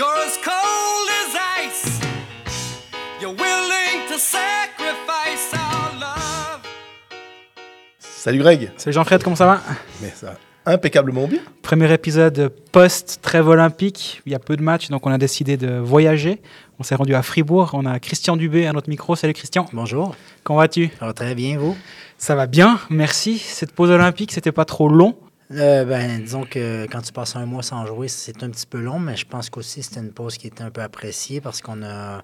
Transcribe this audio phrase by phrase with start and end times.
[0.00, 2.00] You're as cold as ice.
[3.20, 6.62] You're willing to sacrifice our love.
[7.98, 8.70] Salut Greg.
[8.78, 9.60] Salut Jean-Fred, comment ça va?
[10.00, 11.40] Mais ça va impeccablement bien.
[11.60, 14.22] Premier épisode post-trêve olympique.
[14.24, 16.40] Il y a peu de matchs, donc on a décidé de voyager.
[16.78, 17.72] On s'est rendu à Fribourg.
[17.74, 19.16] On a Christian Dubé à notre micro.
[19.16, 19.66] Salut Christian.
[19.74, 20.16] Bonjour.
[20.44, 20.88] Comment vas-tu?
[20.98, 21.76] Ça va très bien, vous?
[22.16, 23.38] Ça va bien, merci.
[23.38, 25.18] Cette pause olympique, c'était pas trop long.
[25.52, 28.78] Euh, ben, disons que quand tu passes un mois sans jouer, c'est un petit peu
[28.78, 31.82] long, mais je pense qu'aussi c'était une pause qui était un peu appréciée parce qu'on
[31.82, 32.22] a,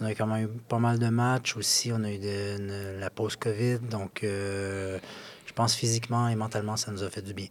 [0.00, 1.92] on a quand même eu pas mal de matchs aussi.
[1.92, 4.98] On a eu de, la pause COVID, donc euh,
[5.46, 7.48] je pense physiquement et mentalement, ça nous a fait du bien.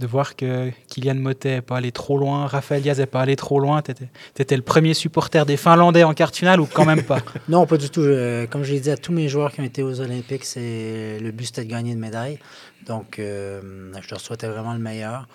[0.00, 3.36] De voir que Kylian Motet n'est pas allé trop loin, Raphaël Diaz n'est pas allé
[3.36, 3.82] trop loin.
[3.82, 3.92] Tu
[4.38, 7.18] étais, le premier supporter des Finlandais en quart ou quand même pas?
[7.50, 8.00] Non, pas du tout.
[8.00, 11.18] Euh, comme je l'ai dit à tous mes joueurs qui ont été aux Olympiques, c'est
[11.20, 12.38] le but c'était de gagner une médaille.
[12.86, 15.28] Donc, euh, je leur souhaitais vraiment le meilleur.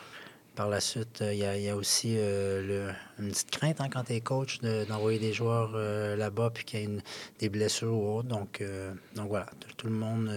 [0.55, 2.17] Par la suite, euh, il y, a- aussi
[3.19, 5.77] une petite crainte hein, quand tu es coach de- d'envoyer des joueurs
[6.17, 6.89] là-bas puis qu'il y a
[7.39, 8.29] des blessures ou autre.
[8.29, 8.63] Donc,
[9.15, 9.45] donc voilà,
[9.77, 10.31] tout, le monde.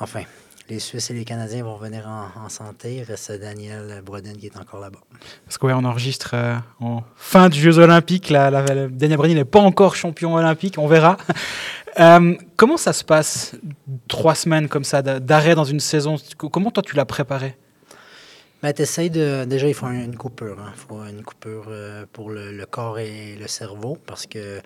[0.00, 0.22] enfin,
[0.70, 2.96] les Suisses et les Canadiens vont revenir en, en santé.
[2.96, 5.00] Il reste Daniel Broden qui est encore là-bas.
[5.44, 8.30] Parce qu'on on enregistre euh, en fin de Jeux Olympiques.
[8.30, 11.16] La, la, la- Daniel Brady n'est pas encore champion olympique, on verra.
[11.98, 13.56] Euh, comment ça se passe,
[14.06, 16.14] trois semaines comme ça d'a- d'arrêt dans une saison?
[16.38, 17.56] Comment toi tu l'as préparé?
[18.62, 19.44] Ben, de.
[19.44, 20.56] Déjà, il faut un- une coupure.
[20.72, 24.60] Il faut une coupure euh, pour le, le corps et le cerveau parce que.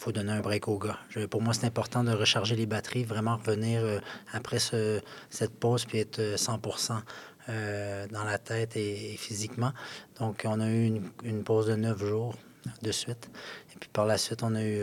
[0.00, 0.98] Euh, faut donner un break aux gars.
[1.30, 3.98] Pour moi, c'est important de recharger les batteries, vraiment revenir euh,
[4.32, 7.02] après ce- cette pause puis être euh, 100%
[7.48, 9.72] euh, dans la tête et, physiquement.
[10.18, 12.34] Donc, on a eu une, pause de 9 jours
[12.82, 13.30] de suite.
[13.74, 14.78] Et puis par la suite, on a eu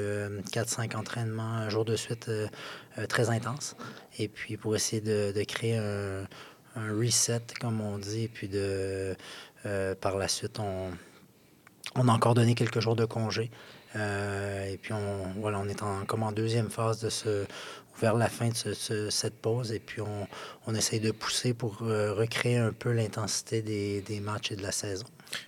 [0.51, 2.47] 4-5 entraînements un jour de suite euh,
[2.97, 3.75] euh, très intenses.
[4.17, 6.27] Et puis pour essayer de, créer un,
[6.75, 9.15] reset, comme on dit, et puis de,
[9.65, 10.91] euh, par la suite, on,
[11.95, 13.51] on a encore donné quelques jours de congé.
[13.95, 17.45] Euh, et puis, on, voilà, on est en, comme en deuxième phase de ce,
[18.01, 19.71] vers la fin de ce- ce- cette pause.
[19.71, 20.27] Et puis, on,
[20.67, 24.63] on essaye de pousser pour euh, recréer un peu l'intensité des, des matchs et de
[24.63, 25.05] la saison.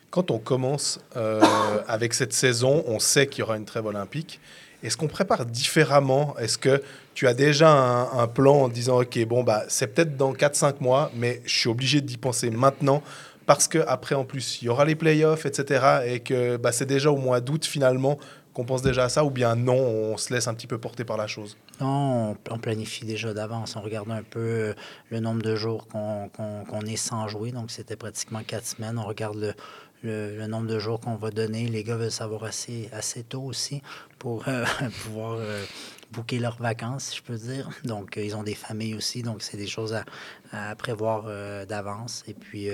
[0.10, 1.42] Quand on commence euh,
[1.88, 4.40] avec cette saison, on sait qu'il y aura une trêve olympique.
[4.82, 6.36] Est-ce qu'on prépare différemment?
[6.40, 6.82] Est-ce que
[7.14, 10.76] tu as déjà un, un plan en disant, OK, bon, bah, c'est peut-être dans 4-5
[10.80, 13.04] mois, mais je suis obligé d'y penser maintenant
[13.50, 16.04] parce qu'après, en plus, il y aura les playoffs, etc.
[16.06, 18.20] Et que bah, c'est déjà au mois d'août, finalement,
[18.54, 21.04] qu'on pense déjà à ça Ou bien non, on se laisse un petit peu porter
[21.04, 21.58] par la chose?
[21.82, 23.76] Non, on, planifie déjà d'avance.
[23.76, 24.74] On regarde un peu euh,
[25.10, 27.52] le nombre de jours qu'on est sans jouer.
[27.52, 29.00] Donc, c'était pratiquement quatre semaines.
[29.00, 29.56] On regarde
[30.04, 31.66] le, nombre de jours qu'on va donner.
[31.66, 32.92] Les gars veulent savoir assez,
[33.28, 33.82] tôt aussi
[34.20, 34.64] pour euh,
[35.06, 35.66] pouvoir euh,
[36.12, 37.68] booker leurs vacances, si je peux dire.
[37.84, 39.24] Donc, ils ont des familles aussi.
[39.24, 40.06] Donc, c'est des choses à,
[40.52, 41.24] à prévoir
[41.66, 42.24] d'avance.
[42.28, 42.70] Et puis,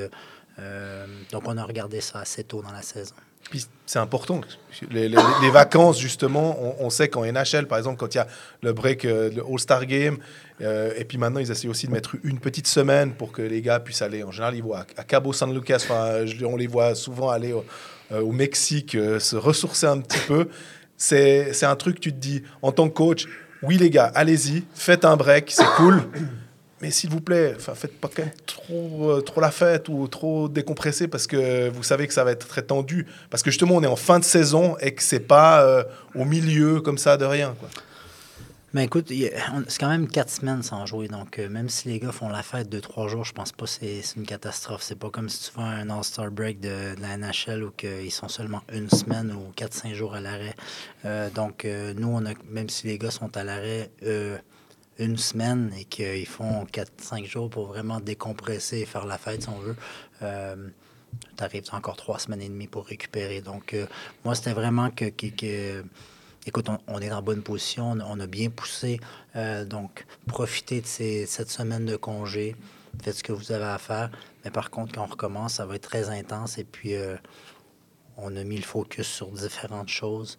[0.60, 3.16] euh, donc, on a regardé ça assez tôt dans la saison.
[3.86, 4.42] C'est important.
[4.90, 5.10] Les,
[5.52, 8.28] vacances, justement, on, sait qu'en NHL, par exemple, quand il y a
[8.64, 10.18] le break, euh, le All-Star Game,
[10.62, 13.62] euh, et puis maintenant, ils essaient aussi de mettre une petite semaine pour que les
[13.62, 14.24] gars puissent aller.
[14.24, 15.86] En général, ils voient à, Cabo San Lucas,
[16.44, 17.64] on les voit souvent aller au,
[18.12, 20.50] euh, Mexique, se ressourcer un petit peu.
[20.98, 23.28] C'est c'est un truc, tu te dis, en tant que coach,
[23.62, 26.02] oui, les gars, allez-y, faites un break, c'est cool.
[26.86, 28.12] Mais s'il vous plaît, faites pas
[28.70, 32.48] euh, trop la fête ou trop décompressé parce que vous savez que ça va être
[32.48, 33.08] très tendu.
[33.32, 36.26] Parce que justement, on est en fin de saison et que c'est pas euh, au
[36.26, 37.56] milieu comme ça de rien.
[37.60, 37.70] Quoi.
[38.76, 41.08] Mais écoute, c'est quand même quatre semaines sans jouer.
[41.08, 43.66] Donc, euh, même si les gars font la fête de trois jours, je pense pas
[43.66, 44.84] que c'est une catastrophe.
[44.84, 48.28] C'est pas comme si tu fais un All-Star Break de, la NHL où ils sont
[48.28, 50.54] seulement une semaine ou quatre, cinq jours à l'arrêt.
[51.34, 51.66] Donc,
[51.98, 53.90] nous, on a, même si les gars sont à l'arrêt
[54.98, 59.44] une semaine et qu'ils font quatre, cinq jours pour vraiment décompresser et faire la fête,
[59.44, 59.76] si on veut,
[60.22, 60.70] euh,
[61.38, 63.42] tu arrives encore trois semaines et demie pour récupérer.
[63.42, 63.86] Donc, euh,
[64.24, 65.84] moi, c'était vraiment que, que-
[66.46, 69.00] écoute, on, on est en bonne position, on, on a bien poussé.
[69.36, 72.56] euh, donc, profitez de ces, cette semaine de congé.
[73.04, 74.10] Faites ce que vous avez à faire.
[74.46, 76.58] Mais par contre, quand on recommence, ça va être très intense.
[76.58, 77.18] Et puis, euh,
[78.16, 80.38] on a mis le focus sur différentes choses.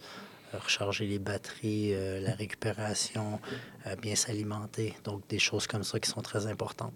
[0.53, 3.41] Recharger les batteries, euh, la récupération,
[3.87, 4.95] euh, bien s'alimenter.
[5.05, 6.95] Donc, des choses comme ça qui sont très importantes.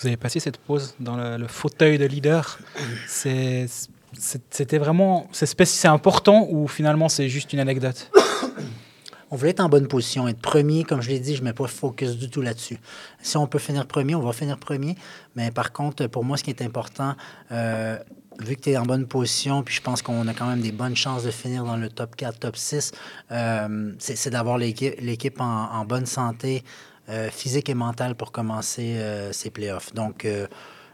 [0.00, 2.58] Vous avez passé cette pause dans le, le fauteuil de leader.
[3.06, 5.28] C'était vraiment.
[5.32, 8.10] C'est important ou finalement c'est juste une anecdote?
[9.30, 11.52] On voulait être en bonne position, être premier, comme je l'ai dit, je ne mets
[11.52, 12.78] pas focus du tout là-dessus.
[13.20, 14.96] Si on peut finir premier, on va finir premier.
[15.36, 17.14] Mais par contre, pour moi, ce qui est important,
[17.52, 17.98] euh,
[18.38, 20.72] vu que tu es en bonne position, puis je pense qu'on a quand même des
[20.72, 22.92] bonnes chances de finir dans le top 4, top 6,
[23.32, 26.62] euh, c'est d'avoir l'équipe en, en bonne santé
[27.10, 29.94] euh, physique et mentale pour commencer euh, ces playoffs.
[29.94, 30.46] Donc, euh,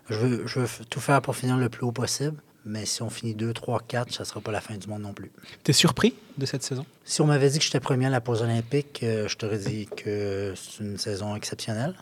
[0.09, 2.41] je, veux, je veux tout faire pour finir le plus haut possible.
[2.65, 5.03] Mais si on finit 2, 3, 4, ça ne sera pas la fin du monde
[5.03, 5.33] non plus.
[5.65, 6.87] T'es surpris de cette saison?
[7.05, 10.55] Si on m'avait dit que j'étais premier à la pause olympique, je t'aurais dit que
[10.57, 11.95] c'est une saison exceptionnelle.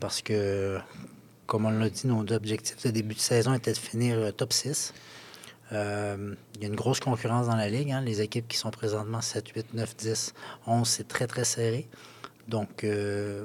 [0.00, 0.78] Parce que,
[1.50, 4.52] comme on l'a dit, nos objectifs de début de saison étaient de finir euh, top
[4.52, 4.94] 6.
[5.72, 7.90] Euh, il y a une grosse concurrence dans la ligue.
[7.90, 8.02] hein.
[8.02, 10.34] Les équipes qui sont présentement 7, 8, 9, 10,
[10.68, 11.88] 11, c'est très, très serré.
[12.46, 13.44] Donc, euh,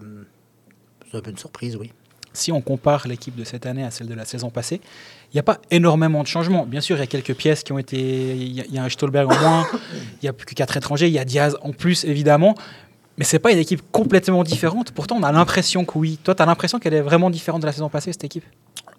[1.10, 1.92] c'est un peu une surprise, oui.
[2.32, 4.82] Si on compare l'équipe de cette année à celle de la saison passée,
[5.32, 6.68] il n'y a pas énormément de changements.
[6.68, 7.98] Bien sûr, il y a quelques pièces qui ont été.
[7.98, 9.68] Il y y a un Stolberg en moins,
[10.22, 12.54] il n'y a plus que quatre étrangers, il y a Diaz en plus, évidemment.
[13.18, 14.92] Mais c'est pas une équipe complètement différente.
[14.92, 16.20] Pourtant, on a l'impression que oui.
[16.22, 18.44] Toi, tu as l'impression qu'elle est vraiment différente de la saison passée, cette équipe?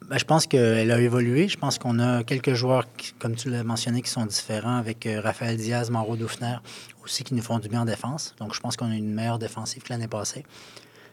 [0.08, 1.48] Ben, je pense qu'elle a évolué.
[1.48, 2.86] Je pense qu'on a quelques joueurs,
[3.18, 6.56] comme tu l'as mentionné, qui sont différents avec euh, Raphaël Diaz, Mauro Doufner,
[7.04, 8.34] aussi qui nous font du bien en défense.
[8.38, 10.44] Donc, je pense qu'on a une meilleure défensive que l'année passée.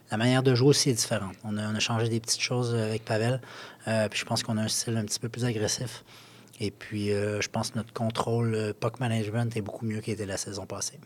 [0.10, 1.36] La manière de jouer aussi est différente.
[1.44, 3.42] On a, changé des petites choses avec Pavel.
[3.88, 6.06] Euh, puis je pense qu'on a un style un petit peu plus agressif.
[6.60, 10.26] Et puis, euh, je pense que notre contrôle puck management est beaucoup mieux qu'il était
[10.26, 11.00] la saison passée.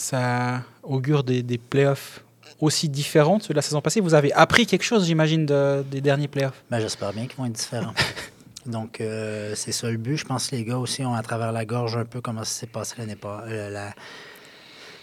[0.00, 2.24] Ça augure des, des playoffs
[2.58, 4.00] aussi différentes de la saison passée?
[4.00, 6.62] Vous avez appris quelque chose, j'imagine, de- des derniers playoffs?
[6.70, 7.92] Ben, J'espère bien qu'ils vont être différents.
[8.66, 10.16] Donc, euh, c'est ça le but.
[10.16, 12.60] Je pense que les gars aussi ont à travers la gorge un peu comment ça
[12.60, 13.70] s'est passé l'année passée.
[13.70, 13.92] la...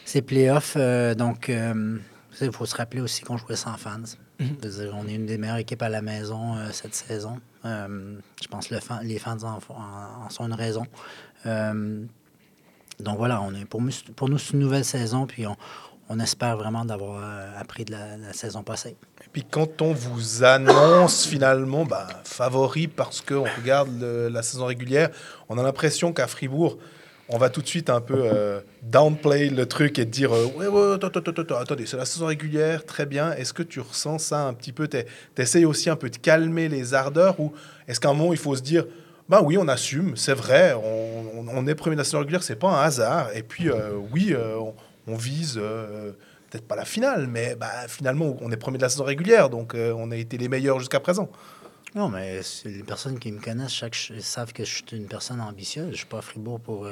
[0.04, 0.74] Ces playoffs.
[0.78, 1.98] euh, donc, euh,
[2.42, 4.00] il faut se rappeler aussi qu'on jouait sans fans.
[4.40, 7.40] Dire, on est une des meilleures équipes à la maison euh, cette saison.
[7.66, 10.86] Euh, je pense que le fan- les fans en, font- en- en sont une raison.
[13.00, 13.82] Donc voilà, on est, pour,
[14.16, 15.56] pour nous, c'est une nouvelle saison, puis on,
[16.10, 18.96] on espère vraiment d'avoir euh, appris de la, la saison passée.
[19.24, 24.66] Et puis quand on vous annonce finalement bah, favori parce qu'on regarde le- la saison
[24.66, 25.10] régulière,
[25.50, 26.78] on a l'impression qu'à Fribourg,
[27.30, 30.68] on va tout de suite un peu euh, downplay le truc et dire euh, ouais,
[30.68, 33.34] ouais, attends, attends, attends, attendez, c'est la saison régulière, très bien.
[33.34, 34.88] Est-ce que tu ressens ça un petit peu?
[34.88, 35.04] Tu
[35.38, 37.52] essayes aussi un peu de calmer les ardeurs ou
[37.88, 38.86] est-ce qu'à un moment il faut se dire
[39.30, 42.70] bah oui, on assume, c'est vrai, on, on- on est premier saison régulière, c'est pas
[42.70, 43.30] un hasard.
[43.36, 44.58] Et puis euh, oui, euh,
[45.08, 46.12] on, vise euh,
[46.50, 49.74] peut-être pas la finale, mais bah, finalement on est premier de la saison régulière, donc
[49.76, 51.30] on a été les meilleurs jusqu'à présent.
[51.96, 53.82] Non, mais les personnes qui me connaissent
[54.22, 55.92] savent que je suis une personne ambitieuse.
[55.92, 56.86] Je suis pas à Fribourg pour,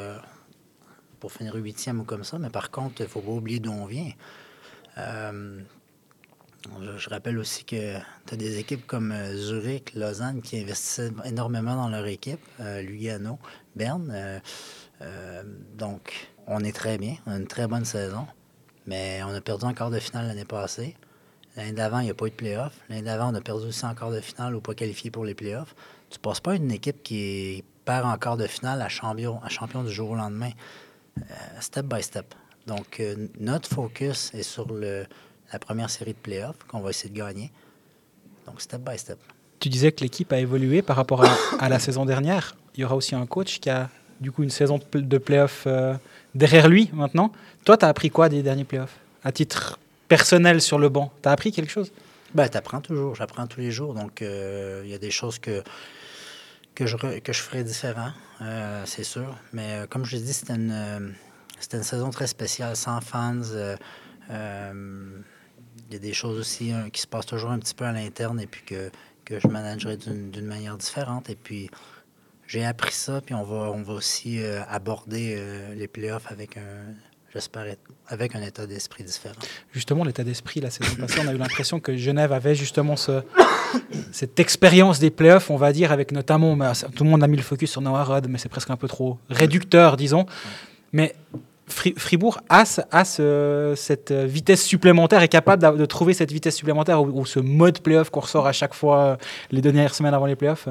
[1.19, 3.85] pour finir huitième ou comme ça, mais par contre, il faut pas oublier d'où on
[3.85, 4.11] vient.
[6.97, 11.75] Je, rappelle aussi que tu as des équipes comme euh, Zurich, Lausanne qui investissent énormément
[11.75, 13.37] dans leur équipe, euh, Lugano,
[13.75, 14.41] Berne.
[15.01, 15.43] euh,
[15.77, 18.25] donc, on est très bien, on a une très bonne saison,
[18.87, 20.95] mais on a perdu en quart de finale l'année passée.
[21.55, 22.73] L'année d'avant, il n'y a pas eu de playoff.
[22.89, 25.35] L'année d'avant, on a perdu aussi en quart de finale ou pas qualifié pour les
[25.35, 25.75] playoffs.
[26.09, 29.83] Tu passes pas une équipe qui perd en quart de finale à champion, à champion
[29.83, 30.51] du jour au lendemain.
[31.61, 32.35] Step by step.
[32.67, 33.01] Donc,
[33.39, 35.05] notre focus est sur le,
[35.55, 37.49] la première série de playoffs qu'on va essayer de gagner.
[38.45, 39.17] Donc, step by step.
[39.61, 42.55] Tu disais que l'équipe a évolué par rapport à, à la saison dernière.
[42.75, 45.17] Il y aura aussi un coach qui a du coup une saison de pl- de
[45.17, 45.95] playoffs euh,
[46.35, 47.31] derrière lui maintenant.
[47.63, 49.79] Toi, tu as appris quoi des derniers playoffs À titre
[50.09, 51.91] personnel sur le banc, tu as appris quelque chose?
[52.33, 53.15] Ben, tu apprends toujours.
[53.15, 53.93] J'apprends tous les jours.
[53.93, 55.63] Donc, euh, il y a des choses que,
[56.75, 58.11] que, je, que je ferai différent,
[58.41, 59.33] euh, c'est sûr.
[59.53, 61.15] Mais euh, comme je l'ai dit, c'était une,
[61.61, 63.41] c'était une saison très spéciale, sans fans.
[65.89, 67.91] Il y a des choses aussi hein, qui se passent toujours un petit peu à
[67.91, 68.89] l'interne et puis que,
[69.23, 71.29] que je managerai d'une manière différente.
[71.29, 71.69] Et puis,
[72.47, 73.21] j'ai appris ça.
[73.21, 76.93] Puis, on va, on va aussi euh, aborder euh, les playoffs avec un,
[77.33, 77.75] j'espère,
[78.07, 79.35] avec un état d'esprit différent.
[79.73, 83.21] Justement, l'état d'esprit la saison passée, on a eu l'impression que Genève avait justement ce,
[84.11, 87.37] cette expérience des playoffs, on va dire, avec notamment, bah, tout le monde a mis
[87.37, 90.25] le focus sur Noah Rod, mais c'est presque un peu trop réducteur, disons.
[90.93, 91.15] Mais
[91.67, 97.25] Fribourg a, ce- cette euh, vitesse supplémentaire, est capable de trouver cette vitesse supplémentaire ou,
[97.25, 99.15] ce mode playoff qu'on ressort à chaque fois euh,
[99.51, 100.67] les dernières semaines avant les playoffs?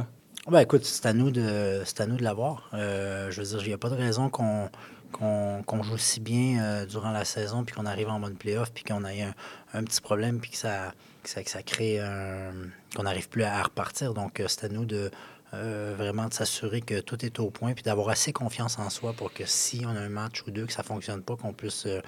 [0.48, 1.82] Ben, écoute, c'est à nous de,
[2.16, 2.68] de l'avoir.
[2.74, 4.68] Euh, je veux dire, il n'y a pas de raison qu'on
[5.10, 8.82] qu'on qu'on joue si bien durant la saison, puis qu'on arrive en mode playoff, puis
[8.84, 9.34] qu'on ait un,
[9.72, 12.52] un petit problème, puis que ça, que ça, que ça crée un-
[12.96, 14.12] qu'on n'arrive plus à repartir.
[14.12, 15.10] Donc, c'est à nous de
[15.54, 19.12] euh, vraiment de s'assurer que tout est au point, puis d'avoir assez confiance en soi
[19.12, 21.52] pour que si on a un match ou deux que ça ne fonctionne pas, qu'on
[21.52, 22.00] puisse euh,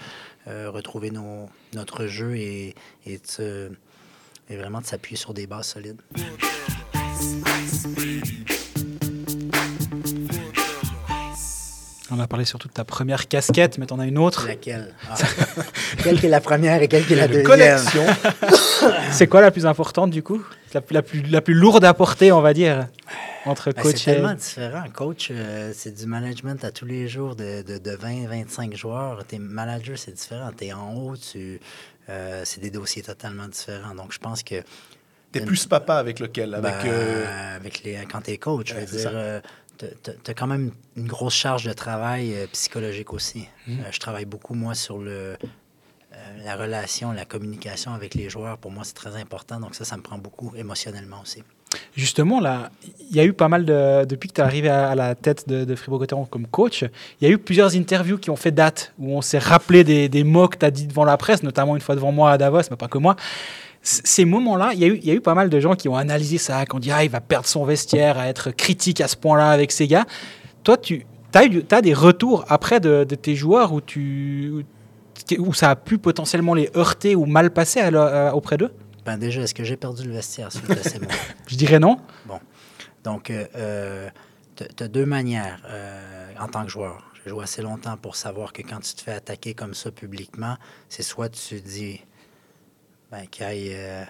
[0.49, 1.11] euh, retrouver
[1.73, 2.75] notre jeu et,
[3.07, 3.19] et
[4.51, 6.01] vraiment de s'appuyer sur des bases solides.
[12.11, 14.47] On a parlé surtout de ta première casquette, mais tu en as une autre.
[14.47, 14.95] Laquelle?
[15.11, 15.15] Ah.
[16.05, 17.45] quelle qui est la première et quelle qui est la deuxième?
[17.47, 18.05] connexion.
[19.11, 20.41] C'est quoi la plus importante du coup?
[20.73, 22.87] La, plus- la, plus, la plus lourde à porter, on va dire,
[23.45, 24.15] entre Ben, coach c'est et...
[24.15, 24.85] tellement différent.
[24.95, 29.25] Coach, euh, c'est du management à tous les jours de, de, de 20-25 joueurs.
[29.27, 30.51] T'es manager, c'est différent.
[30.57, 31.61] T'es en haut, tu,
[32.09, 33.95] euh, c'est des dossiers totalement différents.
[33.97, 34.57] Donc, je pense que
[35.33, 36.55] T'es plus papa avec lequel?
[36.55, 39.17] Avec, Ben, euh, avec les, quand tu es coach, je Ouais, veux c'est dire, ça.
[39.17, 39.41] euh,
[39.77, 43.49] tu as quand même une grosse charge de travail euh, psychologique aussi.
[43.67, 43.81] Mhm.
[43.81, 45.37] Euh, je travaille beaucoup, moi, sur le, euh,
[46.45, 48.59] la relation, la communication avec les joueurs.
[48.59, 49.61] Pour moi, c'est très important.
[49.61, 51.43] Donc ça, ça me prend beaucoup émotionnellement aussi.
[51.97, 52.71] Justement, là,
[53.11, 54.05] il y a eu pas mal de.
[54.05, 56.85] Depuis que tu es arrivé à, à la tête de, de Fribourg-Gotteron comme coach,
[57.21, 60.09] il y a eu plusieurs interviews qui ont fait date, où on s'est rappelé des,
[60.09, 62.39] des mots que tu as dit devant la presse, notamment une fois devant moi à
[62.39, 63.17] Davos, mais pas que moi.
[63.89, 65.89] Ces moments-là, il y, a eu- il y a eu pas mal de gens qui
[65.89, 69.01] ont analysé ça, qui ont dit Ah, il va perdre son vestiaire, à être critique
[69.01, 70.07] à ce point-là avec ces gars.
[70.65, 74.65] Toi, tu as, des retours après de, de tes joueurs où, tu,
[75.39, 78.73] où ça a pu potentiellement les heurter ou mal passer à leur- à- auprès d'eux?
[79.05, 81.07] Ben déjà, est-ce que j'ai perdu le vestiaire suite à ces mots?
[81.47, 81.99] Je dirais non.
[83.05, 84.09] Donc, euh,
[84.57, 87.05] tu as deux manières euh, en tant que joueur.
[87.23, 90.57] J'ai joué assez longtemps pour savoir que quand tu te fais attaquer comme ça publiquement,
[90.89, 92.01] c'est soit tu dis
[93.11, 94.05] ben, qu'il aille, euh,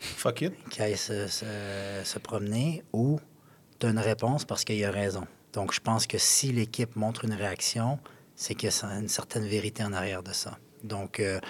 [0.00, 0.68] fuck it.
[0.68, 3.18] qu'il aille se, se- se promener ou
[3.78, 5.26] tu une réponse parce qu'il a raison.
[5.52, 7.98] Donc, je pense que si l'équipe montre une réaction,
[8.34, 10.58] c'est qu'il y a une certaine vérité en arrière de ça.
[10.84, 11.40] Donc, euh,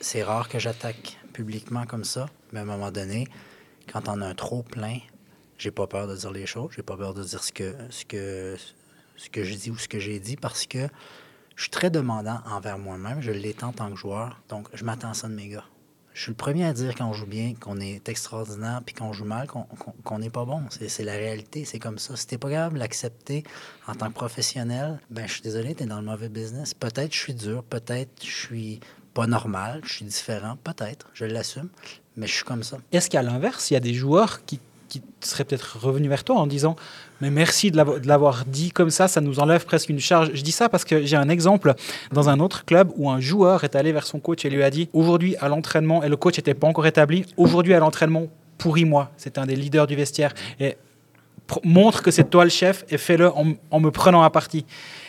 [0.00, 3.26] c'est rare que j'attaque publiquement comme ça, mais à un moment donné,
[3.92, 4.98] quand on a un trop plein,
[5.58, 8.04] j'ai pas peur de dire les choses, j'ai pas peur de dire ce que, ce
[8.04, 8.56] que,
[9.16, 10.88] ce que je dis ou ce que j'ai dit parce que
[11.56, 15.10] je suis très demandant envers moi-même, je l'étais en tant que joueur, donc je m'attends
[15.10, 15.64] à ça de mes gars.
[16.14, 19.12] Je suis le premier à dire quand on joue bien, qu'on est extraordinaire, puis qu'on
[19.12, 20.62] joue mal, qu'on n'est pas bon.
[20.70, 22.14] C'est la réalité, c'est comme ça.
[22.14, 23.42] Si t'es pas capable de l'accepter
[23.88, 26.72] en tant que professionnel, ben je suis désolé, t'es dans le mauvais business.
[26.72, 28.80] Peut-être je suis dur, peut-être je suis
[29.12, 31.68] pas normal, je suis différent, peut-être, je l'assume,
[32.16, 32.78] mais je suis comme ça.
[32.92, 34.60] Est-ce qu'à l'inverse, il y a des joueurs qui,
[35.00, 36.76] qui seraient peut-être revenus vers toi en disant
[37.20, 40.30] Mais merci de l'avo- de l'avoir dit comme ça, ça nous enlève presque une charge
[40.34, 41.74] Je dis ça parce que j'ai un exemple
[42.12, 44.70] dans un autre club où un joueur est allé vers son coach et lui a
[44.70, 48.26] dit Aujourd'hui à l'entraînement, et le coach n'était pas encore établi, aujourd'hui à l'entraînement,
[48.58, 49.10] pourris-moi.
[49.16, 50.32] C'est un des leaders du vestiaire.
[50.60, 50.76] Et
[51.64, 54.64] montre que c'est toi le chef et fais-le en, en me prenant à partie.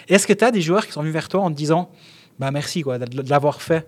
[0.10, 1.90] Est-ce que tu as des joueurs qui sont venus vers toi en te disant
[2.40, 3.88] bah merci quoi, de, de l'avoir fait?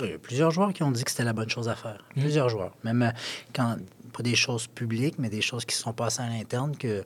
[0.00, 1.98] Il y a plusieurs joueurs qui ont dit que c'était la bonne chose à faire.
[2.16, 2.70] Plusieurs joueurs.
[2.84, 3.10] Même euh,
[3.52, 3.76] quand,
[4.18, 7.04] pas des choses publiques, mais des choses qui se sont passées à l'interne que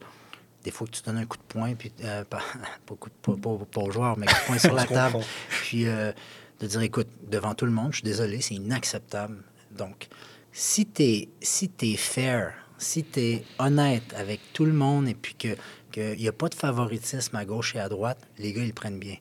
[0.64, 2.40] des fois que tu donnes un coup de poing, puis euh, pas,
[2.86, 3.36] pas, pas-
[3.70, 5.18] pas- aux joueurs, mais coup de poing sur la table.
[5.62, 6.12] Puis euh,
[6.60, 9.42] de dire, écoute, devant tout le monde, je suis désolé, c'est inacceptable.
[9.76, 10.08] Donc,
[10.52, 15.14] si tu es, si t'es fair, si tu es honnête avec tout le monde et
[15.14, 15.56] puis qu'il
[16.18, 19.16] n'y a pas de favoritisme à gauche et à droite, les gars, ils prennent bien.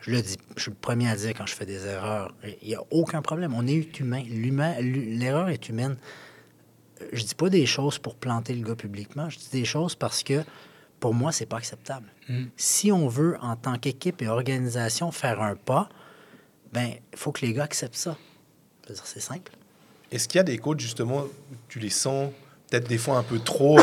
[0.00, 2.34] Je le dis, je suis le premier à dire quand je fais des erreurs.
[2.62, 3.54] Il n'y a aucun problème.
[3.54, 4.22] On est humain.
[4.80, 5.96] L'erreur est humaine.
[7.12, 9.28] Je dis pas des choses pour planter le gars publiquement.
[9.30, 10.42] Je dis des choses parce que
[11.00, 12.06] pour moi, c'est pas acceptable.
[12.56, 15.88] Si on veut, en tant qu'équipe et organisation, faire un pas,
[16.72, 18.16] ben, il faut que les gars acceptent ça.
[19.04, 19.52] C'est simple.
[20.10, 21.24] Est-ce qu'il y a des coachs, justement,
[21.68, 22.30] tu les sens
[22.70, 23.82] peut-être des fois un peu trop euh,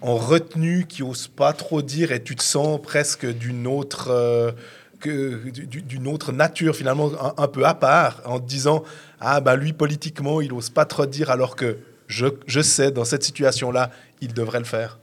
[0.00, 4.52] en retenue, qui osent pas trop dire et tu te sens presque d'une autre, euh,
[5.00, 8.82] que, du- d'une autre nature, finalement, un, un peu à part, en te disant
[9.20, 13.22] Ah, ben lui, politiquement, il ose pas trop dire, alors que je, sais, dans cette
[13.22, 13.90] situation-là,
[14.20, 14.98] il devrait le faire.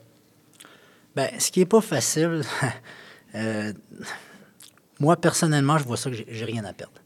[1.16, 2.44] Ben, ce qui n'est pas facile,
[3.36, 3.74] euh,
[5.00, 7.02] moi, personnellement, je vois ça que j'ai rien à perdre.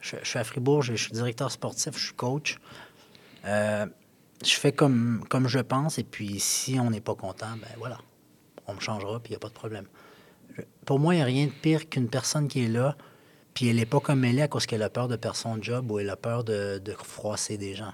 [0.00, 2.58] Je, suis à Fribourg, je, suis directeur sportif, je suis coach.
[3.44, 3.86] Euh,
[4.42, 7.98] je fais comme, comme je pense, et puis si on n'est pas content, ben voilà,
[8.66, 9.86] on me changera, puis il n'y a pas de problème.
[10.86, 12.96] Pour moi, il n'y a rien de pire qu'une personne qui est là,
[13.52, 15.60] puis elle n'est pas comme elle est à cause qu'elle a peur de perdre son
[15.60, 17.92] job ou elle a peur de froisser des gens.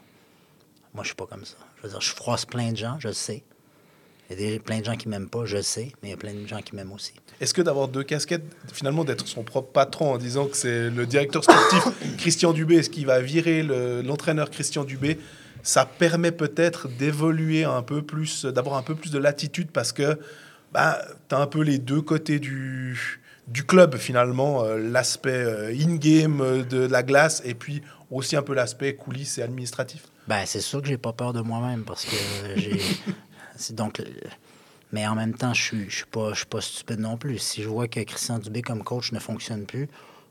[0.96, 1.56] Moi, je suis pas comme ça.
[1.76, 3.44] Je veux dire, je froisse plein de gens, je le sais.
[4.30, 6.14] Il y a plein de gens qui m'aiment pas, je le sais, mais il y
[6.14, 7.12] a plein de gens qui m'aiment aussi.
[7.38, 11.04] Est-ce que d'avoir deux casquettes, finalement d'être son propre patron en disant que c'est le
[11.06, 11.84] directeur sportif
[12.18, 15.18] Christian Dubé, est-ce qu'il va virer le- l'entraîneur Christian Dubé,
[15.62, 20.18] ça permet peut-être d'évoluer un peu plus, d'avoir un peu plus de latitude parce que
[20.72, 20.98] bah,
[21.28, 26.40] tu as un peu les deux côtés du, du club finalement, euh, l'aspect euh, in-game
[26.40, 30.02] euh, de la glace et puis aussi un peu l'aspect coulisses et administratif.
[30.28, 32.16] Ben, c'est sûr que j'ai pas peur de moi-même parce que
[32.56, 32.80] j'ai.
[33.70, 34.02] donc.
[34.92, 37.38] Mais en même temps, je suis, je suis pas, je suis pas stupide non plus.
[37.38, 39.88] Si je vois que Christian Dubé comme coach ne fonctionne plus,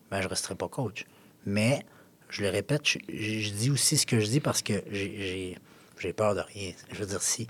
[0.09, 1.05] ben je resterai pas coach.
[1.45, 1.85] Mais
[2.29, 5.57] je le répète, je, dis aussi ce que je dis parce que j'ai-
[6.15, 6.71] peur de rien.
[6.91, 7.47] Je veux dire, si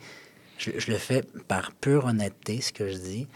[0.58, 3.28] je, je le fais par pure honnêteté, ce que je dis,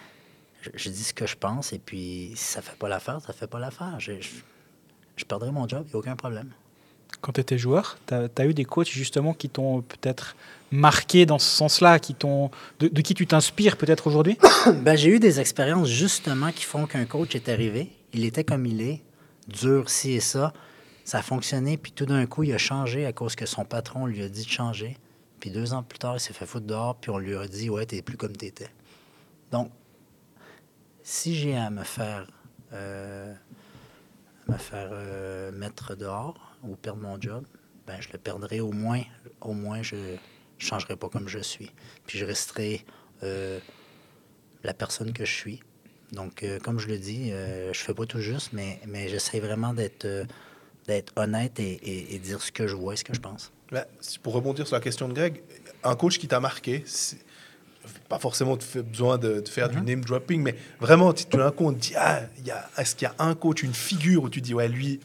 [0.62, 3.34] je, je dis ce que je pense et puis si ça fait pas l'affaire, ça
[3.34, 4.00] fait pas l'affaire.
[4.00, 4.30] Je, je,
[5.18, 6.52] je perdrai mon job, il n'y a aucun problème.
[7.22, 10.36] Quand tu étais joueur, tu as, eu des coachs justement qui t'ont peut-être
[10.72, 12.50] marqué dans ce sens-là, qui t'ont
[12.80, 14.38] de, de qui tu t'inspires peut-être aujourd'hui?
[14.84, 17.92] Ben, j'ai eu des expériences justement qui font qu'un coach est arrivé.
[18.14, 19.02] Il était comme il est,
[19.48, 20.54] dur, ci et ça.
[21.04, 24.06] Ça a fonctionné, puis tout d'un coup, il a changé à cause que son patron
[24.06, 24.98] lui a dit de changer.
[25.40, 27.70] Puis deux ans plus tard, il s'est fait foutre dehors, puis on lui a dit
[27.70, 28.70] Ouais, t'es plus comme t'étais.
[29.52, 29.72] Donc,
[31.02, 32.28] si j'ai à me faire,
[32.74, 33.34] euh,
[34.48, 37.46] me faire euh, mettre dehors ou perdre mon job,
[37.88, 39.02] ben, je le perdrai au moins.
[39.42, 40.16] Au moins, je ne
[40.58, 41.72] changerai pas comme je suis.
[42.06, 42.86] Puis je resterai
[43.24, 43.60] euh,
[44.64, 45.60] la personne que je suis.
[46.12, 49.40] Donc, euh, comme je le dis, euh, je fais pas tout juste, mais, mais j'essaie
[49.40, 50.26] vraiment d'être euh,
[50.88, 53.52] d'être honnête et, et- et dire ce que je vois et ce que je pense.
[53.70, 55.42] Là, si- pour rebondir sur la question de Greg,
[55.84, 56.84] un coach qui t'a marqué,
[58.08, 61.66] pas forcément besoin de, de faire du name dropping, mais vraiment, tu- tout d'un coup,
[61.68, 64.24] on te dit ah, il y a- est-ce qu'il y a un coach, une figure
[64.24, 65.00] où tu dis ouais, lui,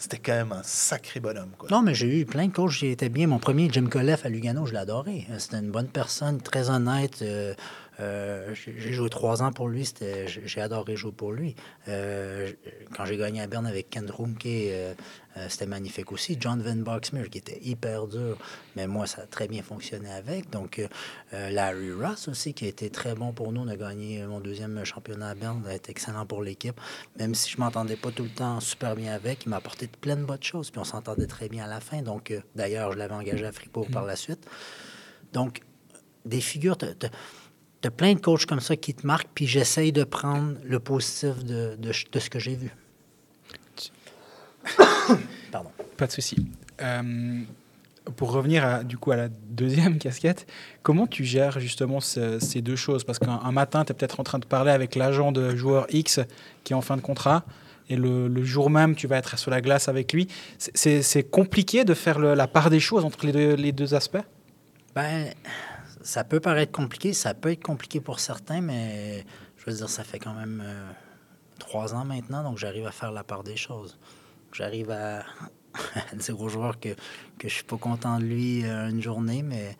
[0.00, 1.50] c'était quand même un sacré bonhomme.
[1.58, 1.68] Quoi.
[1.70, 3.26] Non, mais j'ai eu plein de coachs qui étaient bien.
[3.26, 5.26] Mon premier, Jim Colleff à Lugano, je l'adorais.
[5.30, 7.20] Euh, C'était une bonne personne, très honnête.
[7.20, 7.52] Euh,
[8.00, 9.90] euh, j'ai joué trois ans pour lui.
[10.26, 11.54] J'ai adoré jouer pour lui.
[11.88, 12.50] Euh,
[12.96, 14.94] quand j'ai gagné à Berne avec Ken Rumke, euh,
[15.48, 16.36] c'était magnifique aussi.
[16.40, 18.38] John Van Boxmeer, qui était hyper dur,
[18.74, 20.50] mais moi, ça a très bien fonctionné avec.
[20.50, 20.82] Donc,
[21.32, 23.60] Larry Ross aussi, qui a été très bon pour nous.
[23.60, 25.62] On a gagné mon deuxième championnat à Berne.
[25.64, 26.80] Il a été excellent pour l'équipe.
[27.18, 30.16] Même si je m'entendais pas tout le temps super bien avec, il m'a apporté plein
[30.16, 30.70] de bonnes choses.
[30.70, 32.02] Puis on s'entendait très bien à la fin.
[32.02, 34.46] Donc, d'ailleurs, je l'avais engagé à Fribourg par la suite.
[35.32, 35.60] Donc,
[36.24, 36.76] des figures,
[37.82, 40.78] tu as, plein de coachs comme ça qui te marquent, puis j'essaye de prendre le
[40.80, 42.70] positif de, de ce que j'ai vu.
[45.52, 45.70] Pardon.
[45.96, 46.46] Pas de souci.
[46.82, 47.40] Euh,
[48.16, 50.46] pour revenir à, du coup à la deuxième casquette,
[50.82, 53.04] comment tu gères justement ce- ces deux choses?
[53.04, 55.86] Parce qu'un un matin, tu es peut-être en train de parler avec l'agent de joueur
[55.90, 56.20] X
[56.64, 57.44] qui est en fin de contrat,
[57.88, 60.28] et le, le jour même, tu vas être sur la glace avec lui.
[60.58, 64.22] C'est- compliqué de faire le- la part des choses entre les deux, les deux aspects?
[64.94, 65.32] Ben,
[66.02, 69.24] ça peut paraître compliqué, ça peut être compliqué pour certains, mais
[69.56, 70.90] je veux dire, ça fait quand même euh,
[71.58, 73.98] trois ans maintenant, donc j'arrive à faire la part des choses.
[74.52, 75.24] J'arrive à,
[76.14, 76.90] dire aux joueurs que,
[77.38, 79.76] que je suis pas content de lui euh, une journée, mais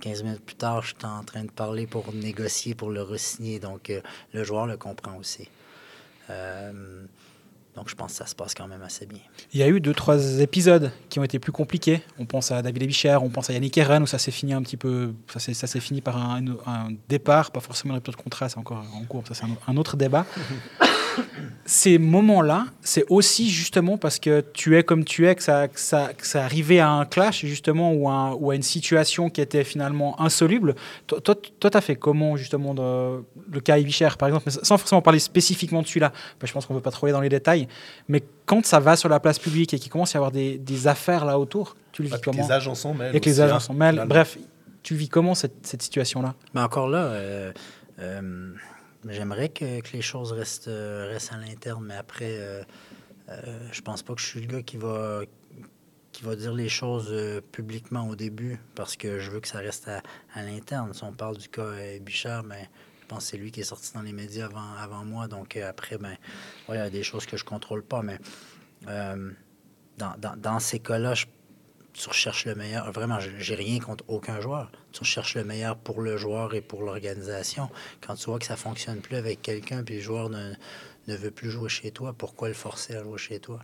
[0.00, 3.58] 15 minutes plus tard, je suis en train de parler pour négocier, pour le re-signer.
[3.58, 4.00] Donc, euh,
[4.32, 5.48] le joueur le comprend aussi.
[7.74, 9.20] Donc, je pense que ça se passe quand même assez bien.
[9.54, 12.02] Il y a eu deux, trois épisodes qui ont été plus compliqués.
[12.18, 14.60] On pense à David Ebicher, on pense à Yannick Eren, où ça s'est fini un
[14.60, 15.14] petit peu.
[15.28, 18.84] Ça s'est, fini par un, un départ, pas forcément une rupture de contrat, c'est encore
[18.94, 20.26] en cours, ça c'est un, un autre débat.
[21.64, 25.78] Ces moments-là, c'est aussi justement parce que tu es comme tu es que ça, que
[25.78, 29.40] ça, que ça arrivait à un clash, justement, ou, un- ou à une situation qui
[29.40, 30.74] était finalement insoluble.
[31.06, 31.34] Toi, toi,
[31.70, 33.22] tu as fait comment, justement, de-
[33.52, 36.52] le cas Ebicher, par exemple, mais sans forcément parler spécifiquement de celui-là, parce que je
[36.52, 37.68] pense qu'on ne veut pas trop aller dans les détails,
[38.08, 40.58] mais quand ça va sur la place publique et qu'il commence à y avoir des,
[40.58, 42.42] des affaires là autour, tu le vis Avec comment?
[42.42, 43.14] les agents s'en mêlent.
[43.14, 43.90] Et que les agents hein, mêlent.
[43.94, 44.08] finalement.
[44.14, 44.38] Bref,
[44.82, 46.34] tu vis comment cette, cette situation-là?
[46.54, 47.52] Mais encore là, euh,
[48.00, 48.52] euh,
[49.08, 52.62] j'aimerais que, que les choses restent, euh, restent à l'interne, mais après, euh,
[53.28, 55.22] euh, je pense pas que je suis le gars qui va,
[56.12, 57.14] qui va dire les choses
[57.52, 60.92] publiquement au début, parce que je veux que ça reste à, l'interne.
[60.92, 62.68] Si on parle du cas Bichard, mais
[63.00, 65.56] je pense que c'est lui qui est sorti dans les médias avant, avant moi, donc
[65.56, 66.16] après, ben,
[66.68, 68.18] il y a des choses que je contrôle pas, mais
[68.86, 71.26] dans, dans- dans ces cas-là, je
[71.92, 72.90] tu recherches le meilleur.
[72.92, 74.70] Vraiment, j'ai rien contre aucun joueur.
[74.92, 77.68] Tu recherches le meilleur pour le joueur et pour l'organisation.
[78.00, 80.52] Quand tu vois que ça fonctionne plus avec quelqu'un, puis le joueur ne,
[81.08, 83.60] ne veut plus jouer chez toi, pourquoi le forcer à jouer chez toi?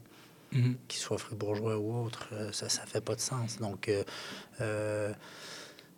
[0.52, 0.76] Mhm.
[0.88, 3.58] Qu'il soit fribourgeois ou autre, euh, ça ne fait pas de sens.
[3.58, 4.02] Donc, euh,
[4.60, 5.12] euh,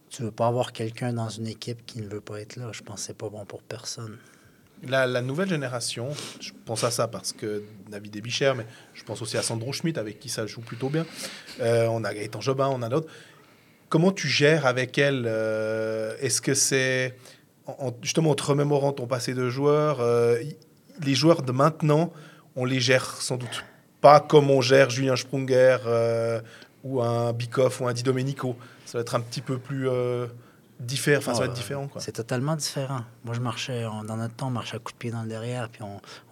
[0.08, 2.70] tu veux pas avoir quelqu'un dans une équipe qui ne veut pas être là.
[2.72, 4.18] Je pense que c'est pas bon pour personne.
[4.88, 6.08] La, nouvelle génération,
[6.40, 8.64] je pense à ça parce que David Ebicher, mais
[8.94, 11.04] je pense aussi à Sandro Schmidt avec qui ça joue plutôt bien.
[11.60, 13.08] Euh, on a Gaëtan Jobin, on a d'autres.
[13.90, 17.14] Comment tu gères avec elle euh, Est-ce que c'est
[17.66, 20.38] en- en- justement en te remémorant ton passé de joueur euh,
[21.04, 22.10] Les joueurs de maintenant,
[22.56, 23.64] on les gère sans doute
[24.00, 25.76] pas comme on gère Julien Sprunger
[26.84, 28.56] ou un Bikoff ou un Di Domenico.
[28.86, 29.88] Ça va être un petit peu plus
[30.80, 31.18] différent.
[31.18, 31.86] Enfin, ça va être différent.
[31.88, 32.00] Quoi.
[32.00, 33.02] C'est totalement différent.
[33.24, 35.28] Moi, je marchais, on- dans notre temps, on marchait à coups de pied dans le
[35.28, 35.82] derrière, puis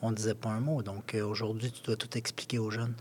[0.03, 0.83] on ne disait pas un mot.
[0.83, 2.95] Donc, euh, aujourd'hui, tu dois tout expliquer aux jeunes.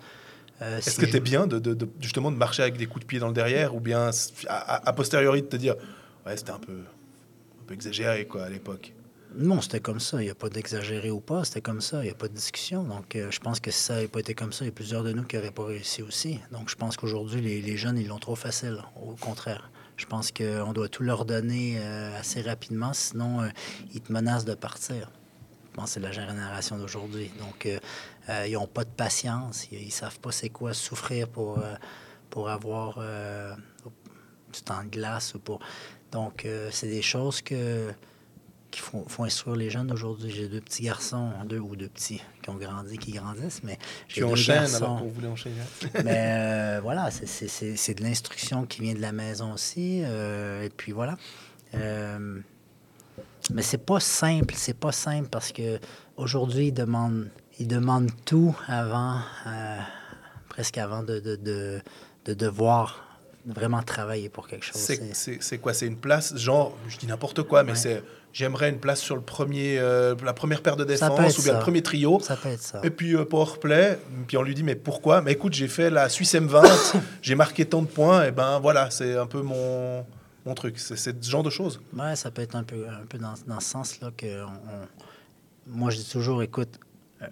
[0.61, 2.87] Euh, Est-ce si que tu es bien de, de- de- justement de marcher avec des
[2.87, 4.09] coups de pied dans le derrière ou bien
[4.47, 5.75] a posteriori de te dire
[6.25, 8.93] ouais c'était un peu, un peu exagéré quoi à l'époque?
[9.35, 10.19] Non, c'était comme ça.
[10.19, 11.43] Il n'y a pas d'exagéré ou pas.
[11.43, 11.99] C'était comme ça.
[12.01, 12.83] Il n'y a pas de discussion.
[12.83, 14.73] Donc, euh, je pense que si ça n'avait pas été comme ça, il y a
[14.73, 16.39] plusieurs de nous qui n'auraient pas réussi aussi.
[16.51, 18.77] Donc, je pense qu'aujourd'hui, les, les jeunes, ils l'ont trop facile.
[18.95, 19.69] Au contraire.
[19.97, 22.93] Je pense qu'on doit tout leur donner euh, assez rapidement.
[22.93, 23.49] Sinon, euh,
[23.93, 25.11] ils te menacent de partir.
[25.65, 27.31] Je pense que c'est la génération d'aujourd'hui.
[27.39, 29.67] Donc, euh, ils n'ont pas de patience.
[29.71, 31.59] Ils ne savent pas c'est quoi souffrir pour,
[32.29, 32.99] pour avoir
[34.53, 35.33] du temps de glace.
[35.35, 35.59] Ou pour...
[36.11, 37.91] Donc, c'est des choses que
[38.81, 40.31] faut, faut instruire les jeunes aujourd'hui.
[40.31, 44.21] J'ai deux petits garçons, deux ou deux petits qui ont grandi, qui grandissent, mais j'ai
[44.21, 44.75] deux enchaînes garçons.
[44.85, 45.55] alors qu'on voulait enchaîner.
[46.03, 50.01] Mais euh, voilà, c'est de l'instruction qui vient de la maison aussi.
[50.03, 51.17] euh, et puis voilà.
[51.75, 52.39] Euh,
[53.51, 55.79] mais c'est pas simple, c'est pas simple parce que
[56.17, 59.77] aujourd'hui ils demandent, ils demandent tout avant, euh,
[60.49, 61.81] presque avant de, de, de,
[62.25, 63.06] de devoir
[63.47, 64.75] vraiment travailler pour quelque chose.
[64.75, 65.73] C'est- quoi?
[65.73, 67.77] C'est une place, genre, je dis n'importe quoi, mais Ouais.
[67.77, 71.53] c'est j'aimerais une place sur le premier, euh, la première paire de défense ou bien
[71.53, 71.53] ça.
[71.53, 72.19] le premier trio.
[72.19, 72.81] Ça peut être ça.
[72.83, 75.21] Et puis euh, powerplay, puis on lui dit mais pourquoi?
[75.21, 76.61] Mais écoute, j'ai fait la Suisse M20,
[77.21, 80.05] j'ai marqué tant de points, et ben voilà, c'est un peu mon,
[80.45, 80.77] mon truc.
[80.77, 81.79] C'est ce genre de choses.
[81.93, 84.87] Ouais, ça peut être un peu, un peu dans, dans ce sens-là que on- on-
[85.77, 86.79] moi je dis toujours, écoute,
[87.21, 87.25] euh,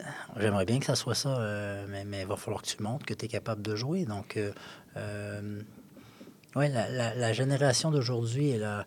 [0.00, 0.04] euh,
[0.40, 3.04] j'aimerais bien que ça soit ça, euh, mais, mais il va falloir que tu montres
[3.04, 4.04] que tu es capable de jouer.
[4.04, 4.52] Donc, euh,
[4.96, 5.60] euh,
[6.56, 8.82] ouais, la, la- la génération d'aujourd'hui, euh,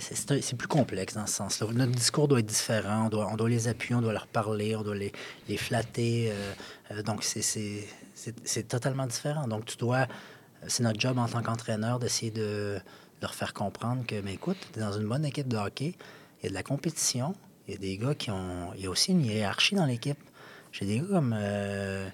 [0.00, 1.66] c'est- plus complexe dans ce sens-là.
[1.72, 4.74] Notre discours doit être différent, on doit, on doit les appuyer, on doit leur parler,
[4.76, 5.12] on doit les,
[5.48, 6.32] les flatter.
[6.90, 7.88] euh, donc, c'est-
[8.68, 9.46] totalement différent.
[9.48, 10.06] Donc, tu dois
[10.66, 12.78] c'est notre job en tant qu'entraîneur d'essayer de
[13.20, 15.94] leur faire comprendre que, mais écoute, tu es dans une bonne équipe de hockey,
[16.40, 17.34] il y a de la compétition,
[17.68, 18.72] il y a des gars qui ont.
[18.74, 20.16] Il y a aussi une hiérarchie dans l'équipe.
[20.72, 22.08] J'ai des gars comme euh,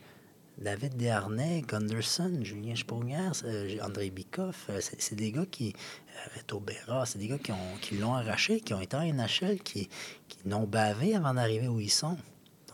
[0.60, 4.66] David Desharnais, Gunderson, Julien Sprunger, euh, André Bikoff.
[4.68, 5.68] euh, c'est des gars qui.
[5.72, 9.02] euh, Reto Berra, c'est des gars qui ont- qui l'ont arraché, qui ont été en
[9.02, 9.88] NHL, qui,
[10.28, 12.18] qui n'ont bavé avant d'arriver où ils sont.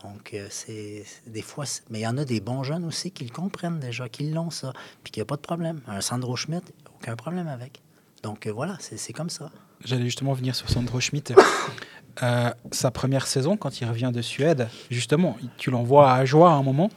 [0.03, 3.31] Donc, c'est des fois, mais il y en a des bons jeunes aussi qui le
[3.31, 4.71] comprennent déjà, qui l'ont ça,
[5.03, 5.81] puis qu'il n'y a pas de problème.
[5.87, 6.63] Un Sandro Schmidt,
[6.95, 7.81] aucun problème avec.
[8.21, 9.49] Donc, voilà, c'est c'est comme ça.
[9.83, 11.33] J'allais justement venir sur Sandro Schmidt.
[12.23, 16.53] Euh, sa première saison, quand il revient de Suède, justement, tu l'envoies à Joie à
[16.53, 16.89] un moment.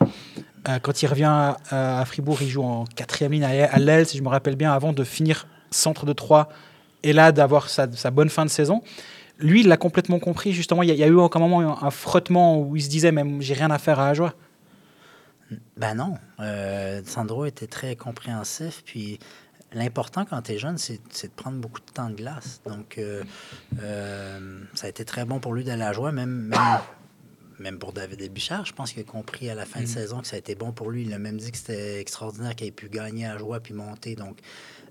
[0.69, 4.23] Euh, quand il revient à, Fribourg, il joue en quatrième ligne à l'aile, si je
[4.23, 6.49] me rappelle bien, avant de finir centre de 3
[7.03, 8.83] et là d'avoir sa, bonne fin de saison.
[9.39, 10.53] Lui, il l'a complètement compris.
[10.53, 13.41] Justement, il y, a- eu à un moment un frottement où il se disait même
[13.41, 14.35] j'ai rien à faire à Ajoie.
[15.77, 16.15] Ben non.
[16.41, 18.83] Euh, Sandro était très compréhensif.
[18.85, 19.19] Puis
[19.73, 22.61] l'important quand tu es jeune, c'est de prendre beaucoup de temps de glace.
[22.67, 23.23] Donc, euh,
[23.81, 26.59] euh, ça a été très bon pour lui d'aller à joie, même, même,
[27.59, 28.67] même pour David Bichard.
[28.67, 30.73] Je pense qu'il a compris à la fin de saison que ça a été bon
[30.73, 31.03] pour lui.
[31.05, 34.17] Il a même dit que c'était extraordinaire qu'il ait pu gagner à joie puis monter.
[34.17, 34.39] Donc,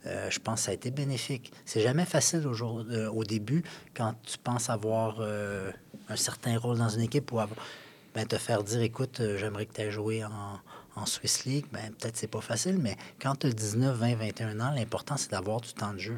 [0.05, 1.51] euh, je pense que ça a été bénéfique.
[1.65, 3.63] C'est jamais facile au, jour- au début
[3.93, 7.59] quand tu penses avoir un certain rôle dans une équipe ou avoir,
[8.15, 10.59] ben, te faire dire écoute, j'aimerais que tu aies joué en,
[10.99, 11.65] en Swiss League.
[11.71, 15.31] Ben, peut-être c'est pas facile, mais quand tu as 19, 20, 21 ans, l'important c'est
[15.31, 16.17] d'avoir du temps de jeu.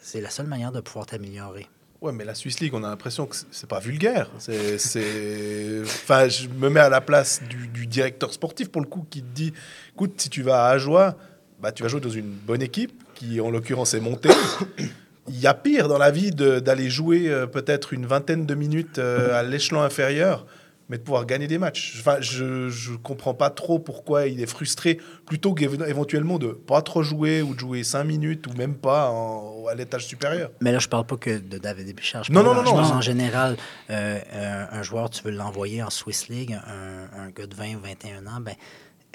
[0.00, 1.68] C'est la seule manière de pouvoir t'améliorer.
[2.00, 4.28] Ouais, mais la Swiss League, on a l'impression que c'est- pas vulgaire.
[4.38, 7.40] C'est, enfin, je me mets à la place
[7.72, 9.52] du, directeur sportif pour le coup qui te dit,
[9.94, 11.16] écoute, si tu vas à Ajoie,
[11.60, 14.30] bah, tu vas jouer dans une bonne équipe qui, en l'occurrence, est montée.
[15.28, 18.98] Il y a pire dans la vie d'aller jouer euh, peut-être une vingtaine de minutes
[18.98, 20.44] euh, à l'échelon inférieur,
[20.92, 21.96] mais de pouvoir gagner des matchs.
[22.00, 27.02] Enfin, je je comprends pas trop pourquoi il est frustré, plutôt qu'éventuellement de pas trop
[27.02, 30.50] jouer ou de jouer cinq minutes ou même pas en- à l'étage supérieur.
[30.60, 32.24] Mais là, je parle pas que de David Bichard.
[32.24, 32.72] Je Non, non, non, non.
[32.78, 33.56] en général,
[33.88, 37.76] euh, euh, un joueur, tu veux l'envoyer en Swiss League, un, un gars de 20
[37.76, 38.52] ou 21 ans, ben,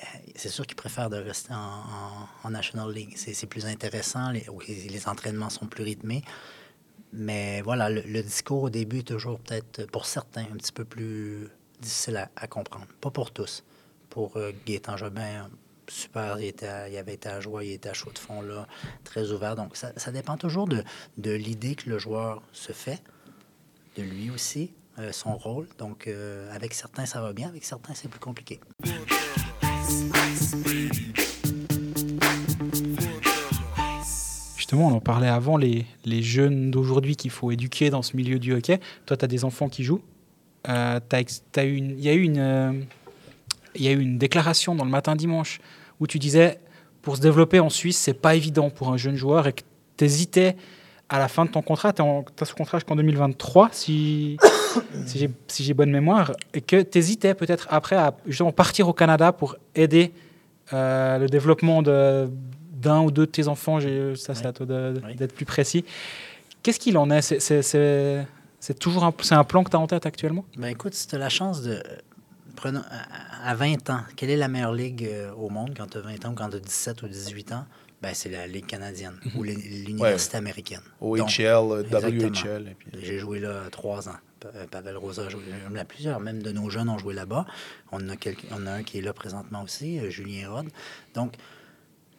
[0.01, 0.03] euh,
[0.35, 3.13] c'est sûr qu'il préfère de rester en, en- en National League.
[3.17, 6.23] C'est plus intéressant, les entraînements sont plus rythmés.
[7.13, 10.83] Mais voilà, le, le discours au début est toujours peut-être, pour certains, un petit peu
[10.85, 11.47] plus
[11.81, 12.87] difficile à, à comprendre.
[13.01, 13.63] Pas pour tous.
[14.09, 15.49] Pour euh, Gaétan Jobin,
[15.87, 18.67] super, il, était il avait été à joie, il était à chaud de fond là,
[19.03, 19.55] très ouvert.
[19.55, 20.83] Donc, ça, ça dépend toujours de,
[21.17, 23.01] de l'idée que le joueur se fait,
[23.95, 25.67] de lui aussi, euh, son rôle.
[25.77, 28.59] Donc, euh, avec certains, ça va bien, avec certains, c'est plus compliqué.
[34.55, 38.39] Justement, on en parlait avant, les, les jeunes d'aujourd'hui qu'il faut éduquer dans ce milieu
[38.39, 38.81] du hockey.
[39.05, 40.01] Toi, tu as des enfants qui jouent.
[40.69, 40.99] Euh,
[41.57, 42.71] eu une- Il y, a eu une, euh,
[43.75, 45.59] y a eu une déclaration dans le matin dimanche
[45.99, 46.59] où tu disais
[47.01, 49.61] pour se développer en Suisse, c'est pas évident pour un jeune joueur et que
[49.97, 50.55] tu hésitais
[51.09, 51.93] à la fin de ton contrat.
[51.93, 54.37] Tu as sous contrat jusqu'en 2023, si,
[55.05, 58.93] si j'ai si bonne mémoire, et que tu hésitais peut-être après à justement partir au
[58.93, 60.11] Canada pour aider
[60.73, 62.29] euh, le développement de-
[62.73, 63.79] d'un ou deux de tes enfants.
[64.15, 65.15] Ça, c'est à toi Oui.
[65.15, 65.85] d'être plus précis.
[66.61, 67.21] Qu'est-ce qu'il en est?
[68.67, 70.43] C'est toujours un, c'est un plan que tu as en tête actuellement?
[70.57, 71.81] Ben écoute, si tu as la chance de.
[72.57, 75.99] Prenons, à, à 20 ans, quelle est la meilleure ligue euh, au monde quand tu
[75.99, 77.65] as 20 ans ou quand tu as 17 ou 18 ans?
[78.01, 80.81] Ben, c'est la Ligue canadienne ou l'I- l'Université américaine.
[81.01, 81.83] OHL, euh.
[81.83, 82.67] WHL.
[82.69, 84.17] et puis- J'ai joué là trois ans.
[84.39, 85.41] Pa- euh, Pavel Rosa a joué
[85.73, 87.45] là plusieurs, même de nos jeunes ont joué là-bas.
[87.91, 90.49] On, en a quelques- on en a un qui est là présentement aussi, euh, Julien
[90.51, 90.67] Rod.
[91.15, 91.35] Donc,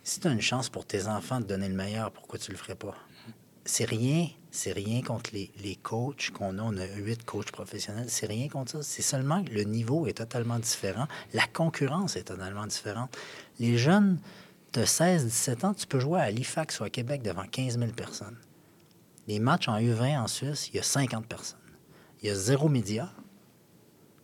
[0.03, 2.57] si tu as une chance pour tes enfants de donner le meilleur, pourquoi tu le
[2.57, 2.95] ferais pas?
[3.65, 6.63] C'est rien C'est rien contre les, les coachs qu'on a.
[6.63, 8.09] On a huit coachs professionnels.
[8.09, 8.83] C'est rien contre ça.
[8.83, 11.07] C'est seulement que le niveau est totalement différent.
[11.35, 13.17] La concurrence est totalement différente.
[13.59, 14.19] Les jeunes
[14.73, 17.93] de 16, 17 ans, tu peux jouer à Halifax ou à Québec devant 15 000
[17.93, 18.37] personnes.
[19.27, 21.59] Les matchs en U20 en Suisse, il y a 50 personnes.
[22.23, 23.13] Il y a zéro média,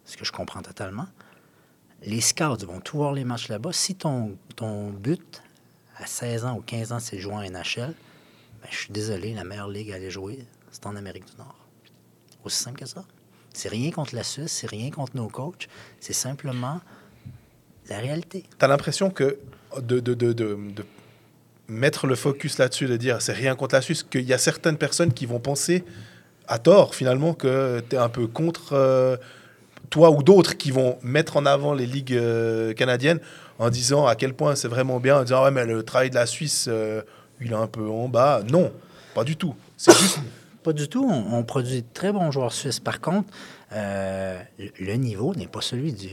[0.04, 1.06] ce que je comprends totalement.
[2.02, 3.72] Les scouts vont tout voir les matchs là-bas.
[3.72, 5.42] Si ton, ton but
[5.96, 7.94] à 16 ans ou 15 ans, c'est de jouer en NHL,
[8.64, 10.38] ben, je suis désolé, la meilleure ligue à aller jouer,
[10.70, 11.54] c'est en Amérique du Nord.
[12.44, 13.04] Aussi simple que ça.
[13.52, 15.68] C'est rien contre la Suisse, c'est rien contre nos coachs,
[16.00, 16.80] c'est simplement
[17.90, 18.44] la réalité.
[18.58, 19.38] Tu as l'impression que
[19.82, 20.76] de,
[21.68, 24.78] mettre le focus là-dessus, de dire c'est rien contre la Suisse, qu'il y a certaines
[24.78, 25.84] personnes qui vont penser
[26.48, 29.16] à tort finalement que tu es un peu contre euh,
[29.90, 33.20] toi ou d'autres qui vont mettre en avant les ligues euh, canadiennes
[33.58, 36.14] en disant à quel point c'est vraiment bien, en disant ouais mais le travail de
[36.14, 37.02] la Suisse euh,
[37.40, 38.42] il est un peu en bas.
[38.50, 38.72] Non,
[39.14, 39.54] pas du tout.
[39.76, 40.18] C'est juste
[40.64, 41.04] Pas du tout.
[41.06, 42.80] On, produit de très bons joueurs suisses.
[42.80, 43.28] Par contre,
[43.72, 44.40] euh,
[44.80, 46.08] le- niveau n'est pas celui de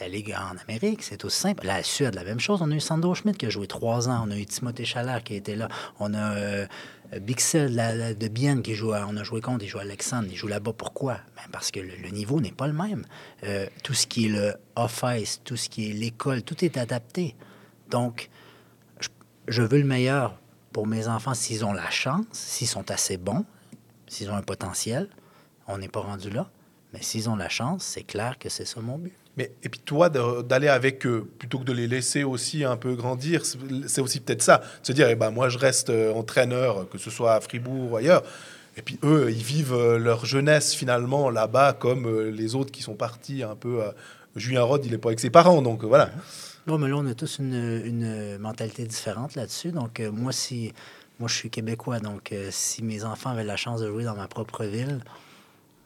[0.00, 1.04] la- de Ligue en Amérique.
[1.04, 1.64] C'est aussi simple.
[1.64, 2.62] La Suède, la même chose.
[2.62, 4.24] On a eu Sandro Schmidt qui a joué trois ans.
[4.26, 5.68] On a eu Timothée Chalard qui était là.
[6.00, 6.66] On a euh,
[7.20, 8.92] Bixel la- de Bienne qui joue.
[8.92, 9.62] on a joué contre.
[9.64, 10.26] Il joue à Alexandre.
[10.32, 10.72] Il joue là-bas.
[10.76, 11.18] Pourquoi?
[11.36, 13.04] Ben, parce que le, niveau n'est pas le même.
[13.44, 17.36] Euh, tout ce qui est le off-ice, tout ce qui est l'école, tout est adapté.
[17.88, 18.30] Donc,
[19.46, 20.34] je veux le meilleur
[20.76, 23.46] pour mes enfants s'ils ont la chance, s'ils sont assez bons,
[24.08, 25.08] s'ils ont un potentiel.
[25.68, 26.50] On n'est pas rendu là.
[26.92, 29.14] Mais s'ils ont la chance, c'est clair que c'est ça mon but.
[29.38, 32.94] Mais et puis toi d'aller avec eux plutôt que de les laisser aussi un peu
[32.94, 33.40] grandir,
[33.86, 36.98] c'est aussi peut-être ça, de se dire eh ben moi je reste euh, entraîneur que
[36.98, 38.22] ce soit à Fribourg ou ailleurs.
[38.76, 42.82] Et puis eux, ils vivent euh, leur jeunesse finalement là-bas comme euh, les autres qui
[42.82, 43.80] sont partis un peu.
[44.36, 46.10] Julien Rod, il n'est pas avec ses parents, donc voilà.
[46.66, 49.70] Bon, mais là, on a tous une, une mentalité différente là-dessus.
[49.70, 50.72] Donc, euh, moi, si
[51.20, 54.16] moi, je suis québécois, donc euh, si mes enfants avaient la chance de jouer dans
[54.16, 55.00] ma propre ville,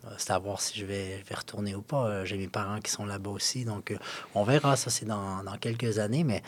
[0.07, 2.25] euh, c'est à voir si je vais, vais retourner ou pas.
[2.25, 3.95] J'ai mes parents qui sont là-bas aussi, donc
[4.35, 4.75] on verra.
[4.77, 6.43] Ça, c'est dans, dans quelques années, mais,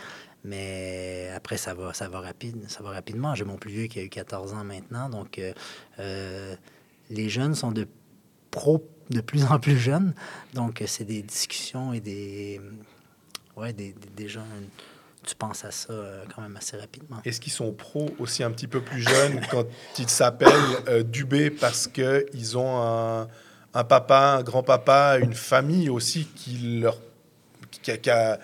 [0.44, 3.34] mais après, ça va, ça va rapide, ça va rapidement.
[3.34, 5.40] J'ai mon plus vieux qui a eu 14 ans maintenant, donc
[5.98, 7.86] les jeunes sont de
[8.50, 10.14] pro de plus en plus jeunes,
[10.54, 12.62] donc c'est des discussions et des
[13.56, 14.44] ouais, des, des, gens,
[15.24, 17.18] tu penses à ça euh, quand même assez rapidement.
[17.24, 19.66] Est-ce qu'ils sont pros aussi un petit peu plus jeunes quand
[19.98, 20.48] ils s'appellent
[20.88, 23.28] euh, Dubé parce qu'ils ont un,
[23.74, 26.98] un papa, un grand-papa, une famille aussi qui, leur,
[27.82, 28.38] qui, a,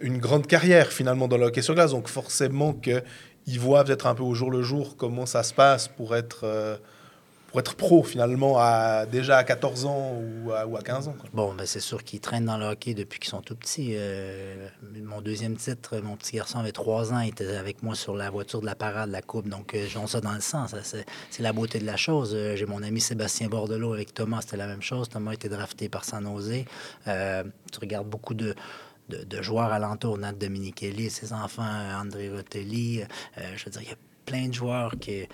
[0.00, 1.92] une grande carrière finalement dans le hockey sur glace.
[1.92, 5.88] Donc forcément qu'ils voient peut-être un peu au jour le jour comment ça se passe
[5.88, 6.76] pour être, euh,
[7.54, 10.12] pour être pro finalement à, déjà à 14 ans
[10.44, 11.14] ou à, ou à 15 ans.
[11.32, 13.92] Bon, ben c'est sûr qu'ils traînent dans le hockey depuis qu'ils sont tout petits.
[13.94, 14.66] Euh,
[15.04, 18.28] mon deuxième titre, mon petit garçon avait trois ans, il était avec moi sur la
[18.28, 19.48] voiture de la parade, de la coupe.
[19.48, 20.66] Donc, euh, j'ai ça dans le ça,
[21.30, 22.32] C'est la beauté de la chose.
[22.34, 25.08] Euh, j'ai mon ami Sébastien Bordelot avec Thomas, c'était la même chose.
[25.08, 26.64] Thomas a été drafté par San Jose.
[27.06, 28.56] Euh, tu regardes beaucoup de,
[29.10, 31.62] de, de joueurs alentours, Nat Dominichelli, ses enfants,
[32.02, 33.04] André Rotelli.
[33.36, 35.28] Je veux dire, il y a plein de joueurs qui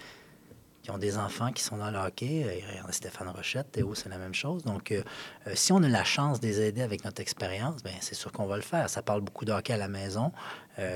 [0.82, 2.44] qui ont des enfants qui sont dans le hockey.
[2.44, 4.62] Euh, Stéphane Rochette, Théo, c'est la même chose.
[4.64, 5.02] Donc, euh,
[5.46, 8.32] euh, si on a la chance de les aider avec notre expérience, ben c'est sûr
[8.32, 8.88] qu'on va le faire.
[8.88, 10.32] Ça parle beaucoup de hockey à la maison.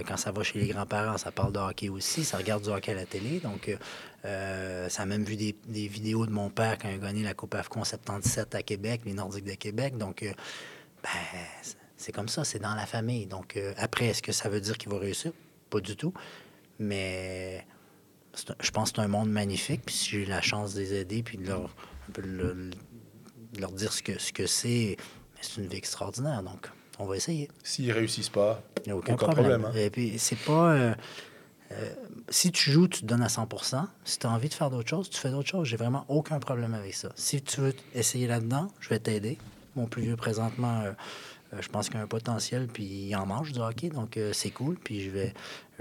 [0.09, 2.25] Quand ça va chez les grands-parents, ça parle de hockey aussi.
[2.25, 3.39] Ça regarde du hockey à la télé.
[3.41, 3.71] Donc,
[4.23, 5.55] ça a même vu des,
[5.89, 9.13] vidéos de mon père quand il a gagné la Coupe AFCON 77 à Québec, les
[9.13, 9.99] Nordiques de Québec.
[9.99, 10.25] Donc,
[11.03, 11.11] ben,
[11.99, 13.27] c'est- comme ça, c'est dans la famille.
[13.27, 15.33] Donc, après, est-ce que ça veut dire qu'il va réussir?
[15.69, 16.15] Pas du tout.
[16.79, 17.67] Mais
[18.61, 19.83] je pense que c'est un monde magnifique.
[19.85, 21.65] Puis si j'ai eu la chance de les aider, puis de leur,
[22.09, 24.97] un peu de leur, de leur dire ce que ce que c'est,
[25.41, 26.43] c'est une vie extraordinaire.
[26.43, 27.49] Donc, on va essayer.
[27.63, 29.61] S'ils réussissent pas, Il n'y a aucun, Aucun problème.
[29.63, 29.87] problème, hein.
[29.87, 30.73] Et puis, c'est pas.
[30.73, 30.95] euh,
[31.73, 31.95] euh,
[32.29, 34.89] si tu joues, tu te donnes à 100% Si tu as envie de faire d'autres
[34.89, 35.67] choses, tu fais d'autres choses.
[35.67, 37.11] J'ai vraiment aucun problème avec ça.
[37.17, 39.39] Si tu veux essayer là-dedans, je vais t'aider.
[39.75, 40.93] Mon plus vieux, présentement, euh,
[41.61, 44.77] je pense qu'il a un potentiel, puis il en mange du hockey, donc c'est cool.
[44.77, 45.35] Puis je vais,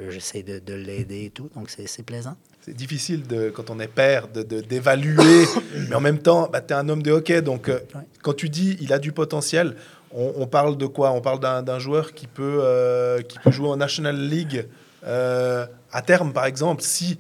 [0.09, 2.35] j'essaie de, de l'aider et tout, donc c'est, plaisant.
[2.61, 5.45] C'est difficile de, quand on est père d'évaluer,
[5.89, 8.01] mais en même temps, bah, tu es un homme de hockey, donc euh, Ouais.
[8.21, 9.75] quand tu dis il a du potentiel,
[10.11, 11.11] on, on parle de quoi?
[11.11, 14.67] On parle d'un, d'un joueur qui peut, euh, qui peut jouer en National League
[15.05, 17.17] euh, à terme, par exemple, si,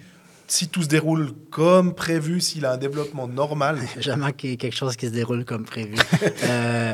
[0.47, 3.77] si tout se déroule comme prévu, s'il a un développement normal.
[3.99, 5.95] Jamais qu'il y ait quelque chose qui se déroule comme prévu.
[6.45, 6.93] Euh,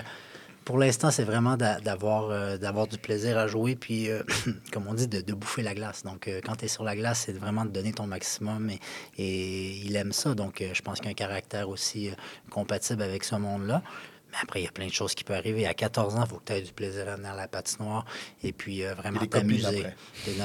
[0.70, 4.22] pour l'instant, c'est vraiment d'avoir euh, d'avoir du plaisir à jouer, puis, euh,
[4.72, 6.04] comme on dit, de, de bouffer la glace.
[6.04, 8.80] Donc, euh, quand tu es sur la glace, c'est vraiment de donner ton maximum, et,
[9.18, 10.36] et il aime ça.
[10.36, 12.12] Donc, je pense qu'il a un caractère aussi
[12.52, 13.82] compatible avec ce monde-là.
[14.30, 15.66] Mais après, il y a plein de choses qui peuvent arriver.
[15.66, 18.06] À 14 ans, il faut que tu aies du plaisir à venir à la patinoire
[18.44, 19.88] et puis vraiment t'amuser.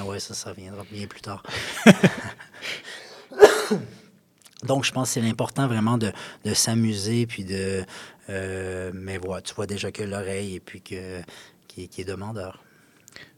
[0.07, 1.43] ouais, ça, ça viendra bien plus tard.
[4.67, 6.13] Donc, je pense que c'est l'important vraiment de,
[6.45, 7.85] de s'amuser, puis de...
[8.31, 11.21] euh, mais voilà, tu vois déjà que l'oreille, et puis que,
[11.69, 12.61] qui, qui est demandeur.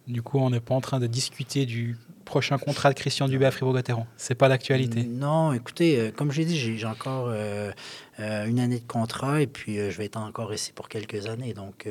[0.07, 3.47] Du coup, on n'est pas en train de discuter du prochain contrat de Christian Dubé
[3.47, 4.07] à Fribourg-Gotteron.
[4.17, 5.05] C'est pas d'actualité.
[5.05, 7.73] Non, écoutez, euh, comme j'ai dit, j'ai encore euh,
[8.21, 11.55] euh, une année de contrat et puis je vais être encore ici pour quelques années.
[11.55, 11.89] Donc,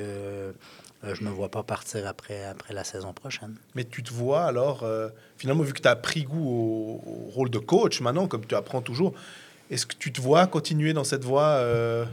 [1.04, 3.56] je ne me vois pas partir après, après la saison prochaine.
[3.76, 7.30] Mais tu te vois alors, euh, finalement, vu que tu as pris goût au, au
[7.32, 9.14] rôle de coach maintenant, comme tu apprends toujours,
[9.70, 12.06] est-ce que tu te vois continuer dans cette voie euh,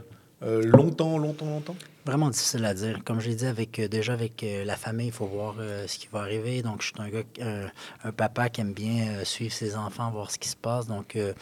[0.43, 1.77] euh, longtemps, longtemps, longtemps?
[2.05, 3.01] Vraiment difficile à dire.
[3.05, 5.99] Comme j'ai dit, avec, euh, déjà avec euh, la famille, il faut voir euh, ce
[5.99, 6.63] qui va arriver.
[6.63, 7.69] Donc, je suis un gars, euh,
[8.05, 10.87] un papa qui aime bien euh, suivre ses enfants, voir ce qui se passe.
[10.87, 11.33] Donc, euh,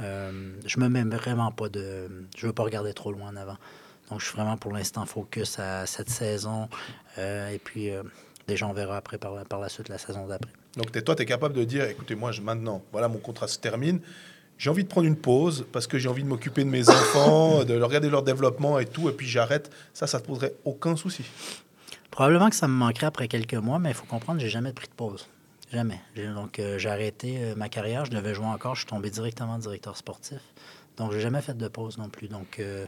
[0.00, 2.08] euh, je me mets vraiment pas de.
[2.36, 3.56] Je veux pas regarder trop loin en avant.
[4.10, 6.68] Donc, je suis vraiment pour l'instant focus à cette saison.
[7.18, 8.02] Euh, et puis, euh,
[8.48, 10.50] déjà, on verra après par, la- par la suite la saison d'après.
[10.76, 13.58] Donc toi, tu es capable de dire, écoutez, moi, je, maintenant, voilà, mon contrat se
[13.58, 14.00] termine.
[14.58, 17.64] J'ai envie de prendre une pause parce que j'ai envie de m'occuper de mes enfants,
[17.64, 19.70] de regarder leur développement et tout, et puis j'arrête.
[19.94, 21.24] Ça, ça te poserait aucun souci?
[22.10, 24.88] Probablement que ça me manquerait après quelques mois, mais il faut comprendre, j'ai jamais pris
[24.88, 25.26] de pause.
[25.72, 26.00] Jamais.
[26.16, 28.04] Donc, euh, j'ai arrêté euh, ma carrière.
[28.04, 28.74] Je devais jouer encore.
[28.74, 30.40] Je suis tombé directement directeur sportif.
[30.96, 32.26] Donc, j'ai jamais fait de pause non plus.
[32.28, 32.86] Donc, euh,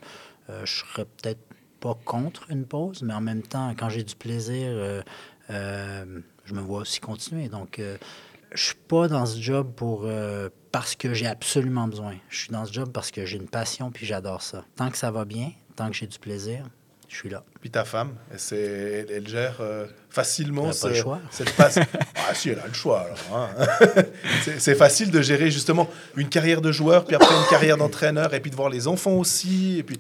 [0.50, 1.40] euh, je serais peut-être
[1.80, 5.02] pas contre une pause, mais en même temps, quand j'ai du plaisir, euh,
[5.50, 7.48] euh, je me vois aussi continuer.
[7.48, 7.96] Donc, euh,
[8.54, 10.06] je suis pas dans ce job pour
[10.72, 12.14] parce que j'ai absolument besoin.
[12.28, 14.64] Je suis dans ce job parce que j'ai une passion puis j'adore ça.
[14.76, 16.64] Tant que ça va bien, tant que j'ai du plaisir,
[17.08, 17.44] je suis là.
[17.60, 21.20] Puis ta femme, elle, elle, elle gère euh, facilement Elle a pas le ce- choix.
[21.30, 21.78] cette passe.
[22.28, 23.18] ah si, elle a le choix alors.
[23.34, 23.48] hein.
[24.58, 28.40] c'est, facile de gérer justement une carrière de joueur, puis après une carrière d'entraîneur, et
[28.40, 29.98] puis de voir les enfants aussi, et puis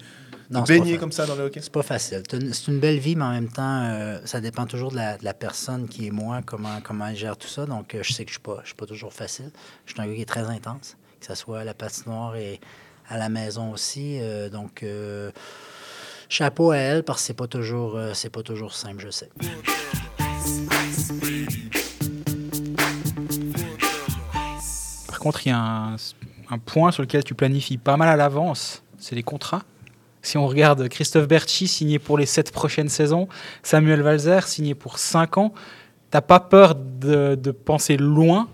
[0.52, 1.60] Non, c'est pas baigner comme ça dans le hockey?
[1.62, 2.22] C'est pas facile.
[2.30, 5.24] C'est une- belle vie, mais en même temps, euh, ça dépend toujours de la, de
[5.24, 7.64] la personne qui est moi, comment, comment elle gère tout ça.
[7.64, 9.50] Donc, euh, je sais que je ne suis, pas- je suis pas toujours facile.
[9.86, 12.60] Je suis un gars qui est très intense, que ce soit à la patinoire et
[13.08, 14.18] à la maison aussi.
[14.20, 15.30] Euh, donc, euh,
[16.28, 19.30] chapeau à elle, parce que c'est pas toujours, euh, c'est pas toujours simple, je sais.
[25.08, 25.96] Par contre, il y a un,
[26.50, 29.62] un point sur lequel tu planifies pas mal à l'avance, c'est les contrats.
[30.22, 33.28] Si on regarde Christophe Berchi signé pour les sept prochaines saisons,
[33.62, 35.52] Samuel Valzer signé pour cinq ans,
[36.10, 38.48] t'as pas peur de, penser loin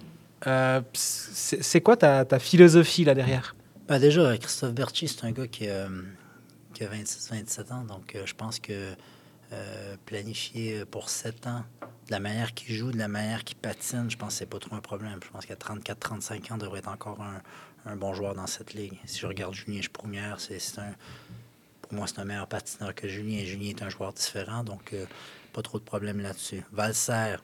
[0.46, 3.54] Euh, C'est quoi ta, philosophie là derrière?
[3.88, 5.88] Ben déjà, Christophe Berchi, c'est un gars qui, a-
[6.74, 8.92] qui a 26-27 ans, donc euh, je pense que
[9.52, 11.64] euh, planifier pour 7 ans,
[12.06, 14.58] de la manière qu'il joue, de la manière qu'il patine, je pense que c'est pas
[14.58, 15.18] trop un problème.
[15.24, 18.74] Je pense qu'à 34-35 ans, il devrait être encore un, un bon joueur dans cette
[18.74, 18.98] ligue.
[19.06, 19.80] Si je regarde Julien
[20.38, 20.94] c'est c'est un...
[21.90, 23.44] Moi, c'est un meilleur patineur que Julien.
[23.44, 25.06] Julien est un joueur différent, donc euh,
[25.52, 26.62] pas trop de problème là-dessus.
[26.72, 27.36] Valser,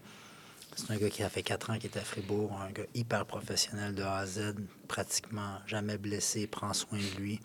[0.76, 3.24] c'est un gars qui a fait 4 ans qui est à Fribourg, un gars hyper
[3.26, 4.54] professionnel de A à Z,
[4.88, 7.40] pratiquement jamais blessé, prend soin de lui.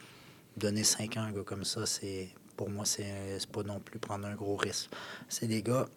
[0.58, 4.00] Donner 5 ans à un gars comme ça, c'est pour moi, c'est pas non plus
[4.00, 4.90] prendre un gros risque.
[5.30, 5.88] C'est des gars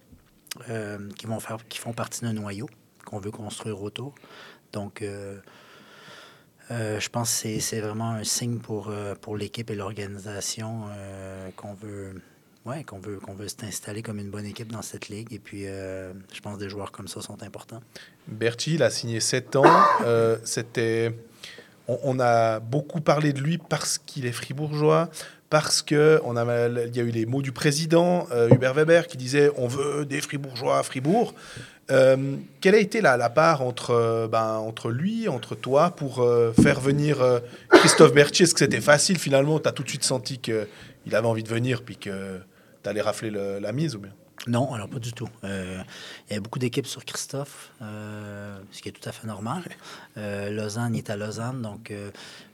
[0.68, 2.68] euh, qui vont faire qui font partie d'un noyau
[3.04, 4.14] qu'on veut construire autour.
[4.72, 5.40] Donc euh,
[6.70, 11.50] euh, je pense que c'est- vraiment un signe pour, euh, pour l'équipe et l'organisation euh,
[11.56, 12.14] qu'on veut
[12.64, 15.32] ouais, qu'on veut qu'on veut s'installer comme une bonne équipe dans cette ligue.
[15.32, 17.80] Et puis je pense que des joueurs comme ça sont importants.
[18.28, 19.82] Berti, il a signé 7 ans.
[20.44, 21.12] C'était,
[21.88, 25.10] on, a beaucoup parlé de lui parce qu'il est fribourgeois,
[25.50, 29.16] parce que on a, il y a eu les mots du président Hubert Weber qui
[29.16, 31.34] disait on veut des fribourgeois à Fribourg.
[31.90, 36.52] Euh, quelle a été la, part entre, euh, ben, entre lui, entre toi, pour euh,
[36.52, 37.18] faire venir
[37.70, 38.44] Christophe Berthier?
[38.44, 39.58] Est-ce que c'était facile finalement?
[39.58, 40.66] Tu as tout de suite senti qu'il
[41.12, 42.40] avait envie de venir puis que
[42.82, 44.12] tu allais rafler le- la mise ou bien?
[44.48, 45.28] Non, alors pas du tout.
[45.44, 45.48] Il
[46.30, 49.62] y avait beaucoup d'équipes sur Christophe, ce qui est tout à fait normal.
[50.16, 51.92] Lausanne est à Lausanne, donc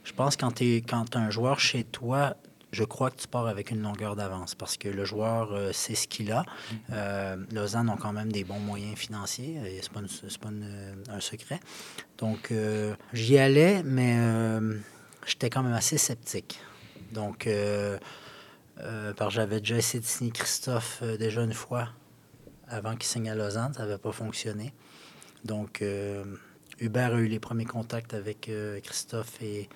[0.05, 2.35] je pense quand tu quand un joueur chez toi,
[2.72, 5.94] je crois que tu pars avec une longueur d'avance parce que le joueur euh, sait
[5.94, 6.44] ce qu'il a.
[6.92, 10.09] Euh, Lausanne ont quand même des bons moyens financiers, et c'est pas, une-
[10.40, 11.61] pas une- un secret.
[12.18, 14.78] Donc euh, j'y allais, mais euh,
[15.26, 16.61] j'étais quand même assez sceptique.
[17.12, 17.98] Donc euh,
[18.81, 21.88] euh, parce que j'avais déjà essayé de signer Christophe euh, déjà une fois
[22.68, 24.74] avant qu'il signe à Lausanne, ça n'avait pas fonctionné.
[25.45, 26.22] Donc, euh,
[26.80, 29.68] Hubert a eu les premiers contacts avec euh, Christophe et,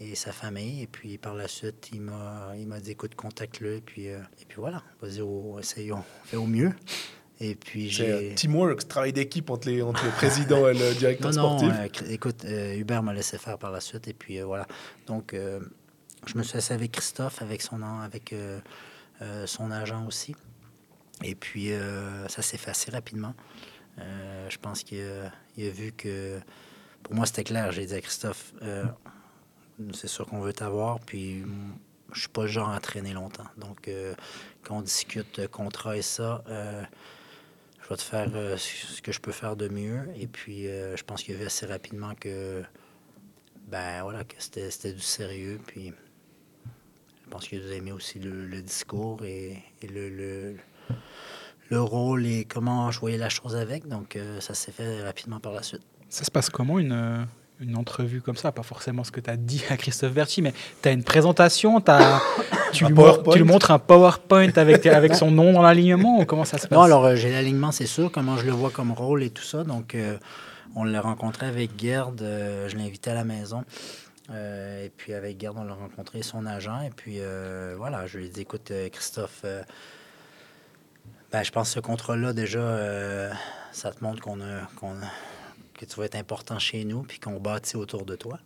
[0.00, 0.82] et sa famille.
[0.82, 3.76] Et puis, par la suite, il m'a, il m'a dit écoute, contacte-le.
[3.76, 6.72] Et puis, euh, et puis voilà, vas-y, au- essayons, fais au mieux.
[7.40, 8.32] Et puis, j'ai.
[8.32, 11.78] un teamwork, travail d'équipe entre, les, entre le président et le directeur Non, non, sportif.
[11.80, 14.06] euh, Cr- écoute, euh, Hubert m'a laissé faire par la suite.
[14.08, 14.66] Et puis, euh, voilà.
[15.06, 15.60] Donc, euh,
[16.26, 18.60] je me suis assis avec Christophe, avec son, avec, euh,
[19.22, 20.34] euh, son agent aussi.
[21.22, 23.34] Et puis, euh, ça s'est fait assez rapidement.
[24.00, 26.40] Euh, je pense qu'il a, il a vu que,
[27.02, 27.70] pour moi, c'était clair.
[27.72, 28.84] J'ai dit à Christophe, euh,
[29.92, 31.00] c'est sûr qu'on veut t'avoir.
[31.00, 31.44] Puis
[32.14, 33.46] je suis pas le genre à traîner longtemps.
[33.56, 34.14] Donc, euh,
[34.62, 36.82] quand on discute contrat et ça, euh,
[37.82, 40.08] je vais te faire euh, ce que je peux faire de mieux.
[40.16, 42.62] Et puis, je pense qu'il a vu assez rapidement que,
[43.68, 45.60] ben voilà, que c'était du sérieux.
[45.66, 45.92] Puis,
[47.24, 50.56] je pense qu'il a aimé aussi le, discours et, le, le,
[51.70, 53.88] le rôle et comment je voyais la chose avec.
[53.88, 55.82] Donc, ça s'est fait rapidement par la suite.
[56.08, 57.26] Ça se passe comment une,
[57.60, 60.52] une entrevue comme ça Pas forcément ce que tu as dit à Christophe Berti, mais
[60.82, 62.20] tu as une présentation, t'as-
[62.72, 62.96] tu, Un lui,
[63.30, 66.66] tu lui montres un PowerPoint avec, avec son nom dans l'alignement ou comment ça se
[66.66, 66.76] passe?
[66.76, 69.44] Non, alors euh, j'ai l'alignement, c'est sûr, comment je le vois comme rôle et tout
[69.44, 69.62] ça.
[69.64, 70.16] Donc, euh,
[70.74, 73.64] on l'a rencontré avec Gerd, euh, je l'ai invité à la maison.
[74.30, 76.80] Euh, et puis avec Gerd, on l'a rencontré, son agent.
[76.80, 79.62] Et puis euh, voilà, je lui ai dit, écoute, euh, Christophe, euh,
[81.30, 83.30] ben, je pense que ce contrat-là, déjà, euh,
[83.72, 85.10] ça te montre qu'on a, qu'on a-
[85.78, 88.38] que tu vas être important chez nous, puis qu'on bâtit autour de toi.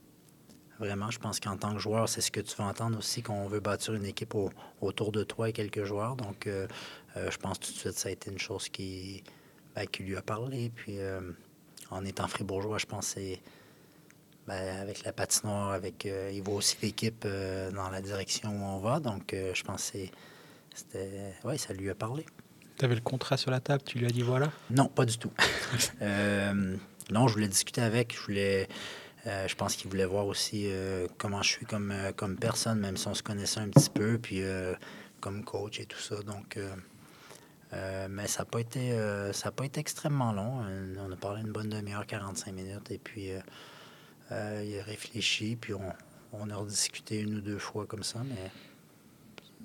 [0.79, 3.49] Vraiment, je pense qu'en tant que joueur, c'est ce que tu veux entendre aussi, qu'on
[3.49, 4.51] veut bâtir une équipe au-
[4.81, 6.15] autour de toi et quelques joueurs.
[6.15, 6.69] Donc, euh,
[7.17, 9.25] euh, je pense tout de suite ça a été une chose qui,
[9.75, 10.71] ben, qui lui a parlé.
[10.75, 11.21] Puis, euh,
[11.91, 13.21] en étant fribourgeois, je pense que
[14.47, 18.99] ben, avec la patinoire, avec, il voit aussi l'équipe dans la direction où on va.
[19.01, 19.99] Donc, je pense que
[20.75, 22.25] c'était, ouais, ça lui a parlé.
[22.79, 24.51] Tu avais le contrat sur la table, tu lui as dit voilà?
[24.71, 25.33] Non, pas du tout.
[26.01, 26.77] Euh,
[27.11, 28.15] non, je voulais discuter avec.
[28.15, 28.69] Je voulais.
[29.27, 32.81] euh, je pense qu'il voulait voir aussi euh, comment je suis comme, euh, comme personne,
[32.81, 34.43] même si on se connaissait un petit peu, puis
[35.21, 36.17] comme coach et tout ça.
[36.23, 36.59] Donc,
[37.73, 38.93] mais ça n'a pas été,
[39.57, 40.63] pas été extrêmement long.
[40.99, 43.31] On a parlé une bonne demi-heure, 45 minutes, et puis
[44.31, 48.51] il a réfléchi, puis on, a rediscuté une ou deux fois comme ça, mais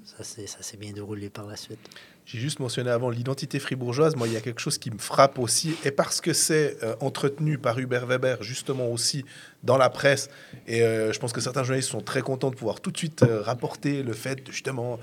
[0.06, 1.89] ça s'est bien déroulé par la suite.
[2.26, 4.15] J'ai juste mentionné avant l'identité fribourgeoise.
[4.15, 6.95] Moi, il y a quelque chose qui me frappe aussi, et parce que c'est euh,
[7.01, 9.26] entretenu par Hubert Weber, justement aussi
[9.61, 10.30] dans la presse,
[10.65, 13.24] et euh, je pense que certains journalistes sont très contents de pouvoir tout de suite
[13.24, 14.99] euh, rapporter le fait, justement,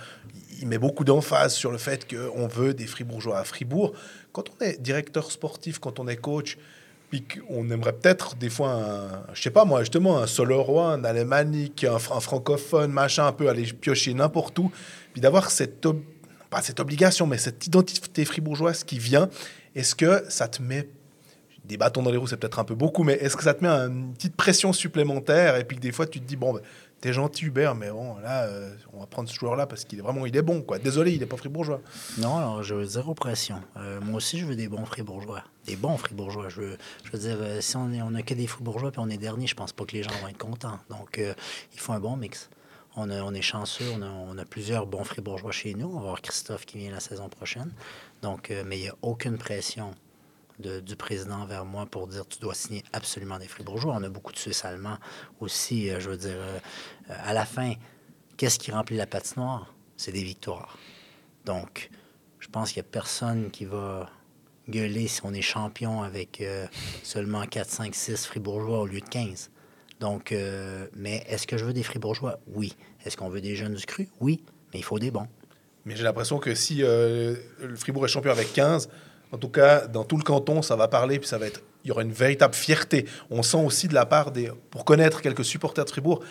[0.61, 3.93] il met beaucoup d'emphase sur le fait qu'on veut des fribourgeois à Fribourg.
[4.33, 6.57] Quand on est directeur sportif, quand on est coach,
[7.11, 11.05] puis qu'on aimerait peut-être des fois, un, je sais pas moi, justement, un Solorois, un
[11.05, 14.71] Alémanique, un, un francophone, machin, un peu aller piocher n'importe où,
[15.13, 15.87] puis d'avoir cette,
[16.51, 19.29] pas cette obligation, mais cette identité fribourgeoise qui vient,
[19.75, 20.89] est-ce que ça te met
[21.65, 23.63] des bâtons dans les roues, c'est peut-être un peu beaucoup, mais est-ce que ça te
[23.63, 26.61] met une petite pression supplémentaire et puis que des fois tu te dis bon, ben,
[27.01, 30.03] t'es gentil Hubert, mais bon là, euh, on va prendre ce joueur-là parce qu'il est
[30.03, 30.81] vraiment, il est bon quoi.
[30.81, 31.81] Désolé, il est pas fribourgeois.
[32.19, 33.63] Non, alors je veux zéro pression.
[33.77, 35.45] Euh, moi aussi, je veux des bons fribourgeois.
[35.67, 36.49] Des bons fribourgeois.
[36.49, 39.01] Je veux, je veux dire, euh, si on, est, on a que des fribourgeois puis
[39.01, 40.81] on est dernier, je pense pas que les gens vont être contents.
[40.89, 41.35] Donc, euh,
[41.73, 42.51] il faut un bon mix.
[42.97, 45.87] On, est chanceux, on a, plusieurs bons fribourgeois chez nous.
[45.87, 47.73] On va avoir Christophe qui vient la saison prochaine.
[48.21, 49.95] Donc, euh, mais il n'y a aucune pression
[50.59, 53.95] du président vers moi pour dire tu dois signer absolument des fribourgeois.
[53.97, 54.99] On a beaucoup de Suisses allemands
[55.39, 55.89] aussi.
[55.89, 56.59] euh, je veux dire, euh,
[57.09, 57.75] à la fin,
[58.37, 59.73] qu'est-ce qui remplit la patinoire?
[59.97, 60.77] C'est des victoires.
[61.47, 61.91] Donc,
[62.41, 64.11] je pense qu'il n'y a personne qui va
[64.69, 66.43] gueuler si on est champion avec
[67.03, 69.51] seulement 4, 5, 6 fribourgeois au lieu de 15.
[70.01, 72.41] Donc, euh, mais est-ce que je veux des fribourgeois?
[72.55, 72.75] Oui.
[73.05, 73.85] Est-ce qu'on veut des jeunes du?
[74.19, 74.43] Oui.
[74.73, 75.29] Mais il faut des bons.
[75.85, 78.89] Mais j'ai l'impression que si euh, le Fribourg est champion avec 15,
[79.33, 81.89] en tout cas, dans tout le canton, ça va parler, puis ça va être, il
[81.89, 83.07] y aura une véritable fierté.
[83.31, 86.23] On sent aussi de la part des, pour connaître quelques supporters de Fribourg,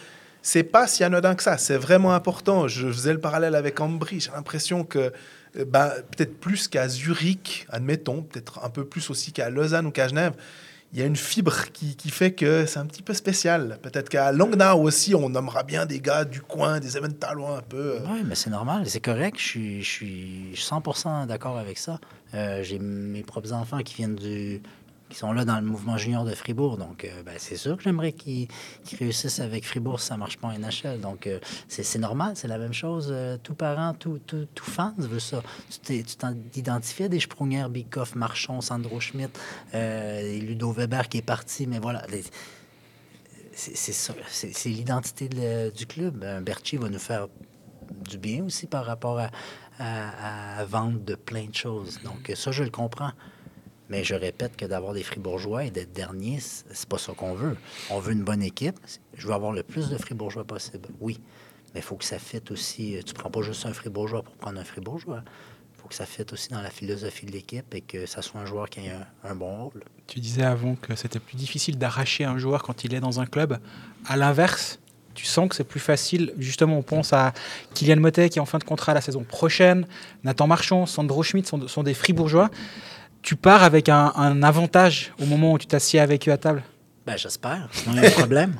[0.41, 1.57] c'est pas si anodin que ça.
[1.57, 2.67] C'est vraiment important.
[2.67, 4.19] Je faisais le parallèle avec Ambry.
[4.19, 5.11] J'ai l'impression que,
[5.57, 9.91] euh, bah, peut-être plus qu'à Zurich, admettons, peut-être un peu plus aussi qu'à Lausanne ou
[9.91, 10.33] qu'à Genève,
[10.91, 13.77] il y a une fibre qui, qui fait que c'est un petit peu spécial.
[13.83, 17.95] Peut-être qu'à Langnau aussi, on nommera bien des gars du coin, des Eventalois un peu.
[17.95, 19.37] euh, Oui, mais c'est normal, c'est correct.
[19.39, 21.99] Je suis, je suis 100% d'accord avec ça.
[22.33, 24.61] Euh, J'ai mes propres enfants qui viennent du,
[25.09, 26.77] qui sont là dans le mouvement junior de Fribourg.
[26.77, 28.47] Donc, euh, ben, c'est sûr que j'aimerais qu'ils
[28.99, 30.99] réussissent avec Fribourg ça marche pas en NHL.
[31.01, 33.09] Donc, euh, c'est normal, c'est la même chose.
[33.11, 35.41] Euh, tout parent, tout, tout, fan veut ça.
[35.83, 36.15] Tu tu
[36.51, 39.31] t'identifiais des Sprunger, Bikoff, Marchon, Sandro Schmidt,
[39.73, 42.05] euh, Ludo Weber qui est parti, mais voilà.
[43.53, 45.27] c'est ça, c'est l'identité
[45.71, 46.23] du club.
[46.23, 47.27] Euh, Berchi va nous faire
[48.09, 49.29] du bien aussi par rapport à,
[49.79, 51.99] à- à vendre de plein de choses.
[52.03, 53.11] Donc, ça, je le comprends.
[53.89, 57.57] Mais je répète que d'avoir des fribourgeois et d'être dernier, c'est pas ça qu'on veut.
[57.89, 58.77] On veut une bonne équipe.
[59.15, 61.19] Je veux avoir le plus de fribourgeois possible, oui.
[61.73, 62.99] Mais il faut que ça fitte aussi.
[63.05, 65.23] Tu prends pas juste un fribourgeois pour prendre un fribourgeois.
[65.75, 68.39] Il faut que ça fitte aussi dans la philosophie de l'équipe et que ça soit
[68.39, 69.83] un joueur qui ait un, bon rôle.
[70.07, 73.25] Tu disais avant que c'était plus difficile d'arracher un joueur quand il est dans un
[73.25, 73.57] club.
[74.05, 74.79] À l'inverse,
[75.15, 76.33] tu sens que c'est plus facile.
[76.37, 77.33] Justement, on pense à
[77.73, 79.87] Kylian Motet qui est en fin de contrat la saison prochaine.
[80.23, 82.51] Nathan Marchand, Sandro Schmidt sont des fribourgeois.
[83.21, 86.63] Tu pars avec un, avantage au moment où tu t'assieds avec eux à table?
[87.05, 87.69] Ben, j'espère.
[87.71, 88.55] Sinon, il y a un problème.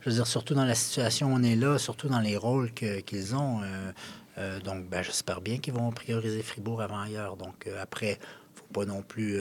[0.00, 2.72] je veux dire, surtout dans la situation où on est là, surtout dans les rôles
[2.72, 3.62] qu'ils ont.
[3.62, 3.92] euh,
[4.38, 7.36] euh, donc, ben, j'espère bien qu'ils vont prioriser Fribourg avant ailleurs.
[7.36, 8.18] Donc, euh, après,
[8.54, 9.40] faut pas non plus.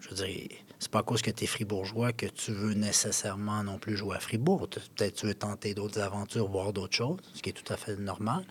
[0.00, 3.64] je veux dire, c'est pas à cause que tu es fribourgeois que tu veux nécessairement
[3.64, 4.68] non plus jouer à Fribourg.
[4.68, 7.96] Peut-être tu veux tenter d'autres aventures, voir d'autres choses, ce qui est tout à fait
[7.96, 8.44] normal.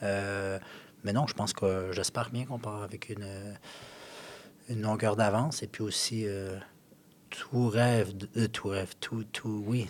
[0.00, 3.26] Mais non, je pense que j'espère bien qu'on part avec une,
[4.72, 6.56] une longueur d'avance et puis aussi euh,
[7.30, 9.88] tout rêve, de- euh, tout rêve, tout, tout, oui,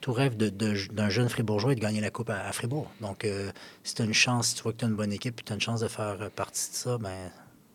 [0.00, 2.90] tout, rêve de- de- d'un jeune fribourgeois est de gagner la Coupe à, à Fribourg.
[3.00, 3.50] Donc, euh,
[3.84, 5.42] si tu as une chance, si tu vois que tu as une bonne équipe et
[5.44, 7.30] tu as une chance de faire euh, partie de ça, ben,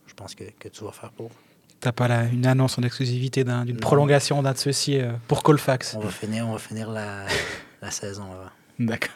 [0.08, 1.30] je pense que, que tu vas faire pour.
[1.80, 3.82] T'as pas la- une annonce en exclusivité d'un- d'une Non.
[3.82, 7.26] prolongation d'un de ceux-ci euh, pour Colfax On va finir, on va finir la,
[7.84, 8.50] la saison avant.
[8.80, 9.14] D'accord.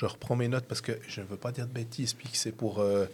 [0.00, 2.52] Je reprends mes notes parce que je ne veux pas dire de bêtises, puis c'est
[2.52, 3.04] pour euh,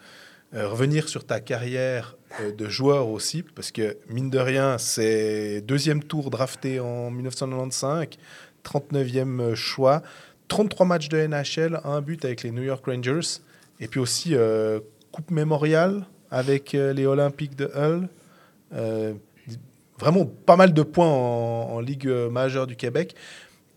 [0.54, 5.62] euh, revenir sur ta carrière euh, de joueur aussi, parce que mine de rien, c'est
[5.62, 8.06] deuxième tour drafté en 1995,
[8.64, 10.02] 39e choix,
[10.46, 13.40] 33 matchs de NHL, un but avec les New York Rangers,
[13.80, 14.36] et puis aussi
[15.10, 18.08] Coupe Mémoriale avec les Olympiques de Hull.
[19.98, 23.16] Vraiment pas mal de points en, en Ligue majeure du Québec.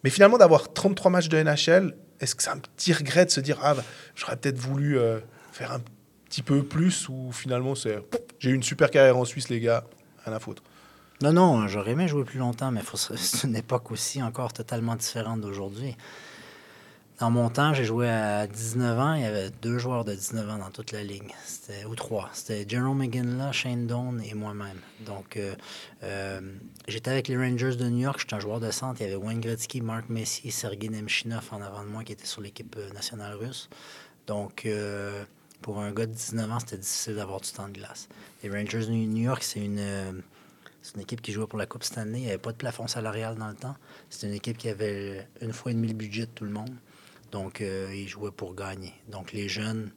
[0.03, 3.39] Mais finalement, d'avoir 33 matchs de NHL, est-ce que c'est un petit regret de se
[3.39, 3.83] dire Ah, bah,
[4.15, 5.19] j'aurais peut-être voulu euh,
[5.51, 5.81] faire un
[6.25, 7.99] petit peu plus ou finalement, c'est
[8.39, 9.83] j'ai eu une super carrière en Suisse, les gars,
[10.25, 10.63] rien à foutre.
[11.21, 12.81] Non, non, j'aurais aimé jouer plus longtemps, mais
[13.15, 15.97] c'est une époque aussi encore totalement différente d'aujourd'hui.
[17.19, 19.13] Dans mon temps, j'ai joué à 19 ans.
[19.13, 21.33] Il y avait deux joueurs de 19 ans dans toute la ligue.
[21.43, 22.29] C'était, ou trois.
[22.31, 24.79] C'était Jerome McGinley, Shane Doan et moi-même.
[25.05, 25.53] Donc, euh,
[26.03, 26.39] euh,
[26.87, 28.21] j'étais avec les Rangers de New York.
[28.21, 29.01] J'étais un joueur de centre.
[29.01, 32.25] Il y avait Wayne Gretzky, Mark Messier, Sergei Nemchinov en avant de moi qui était
[32.25, 33.69] sur l'équipe euh, nationale russe.
[34.25, 34.67] Donc,
[35.61, 38.07] pour un gars de 19 ans, c'était difficile d'avoir du temps de glace.
[38.43, 40.23] Les Rangers de New York, c'est une...
[40.83, 42.19] c'est une équipe qui jouait pour la Coupe Stanley.
[42.19, 43.75] Il n'y avait pas de plafond salarial dans le temps.
[44.11, 46.69] C'était une équipe qui avait une fois et demi le budget de tout le monde.
[47.31, 48.93] Donc, euh, ils jouaient pour gagner.
[49.07, 49.91] Donc, les jeunes,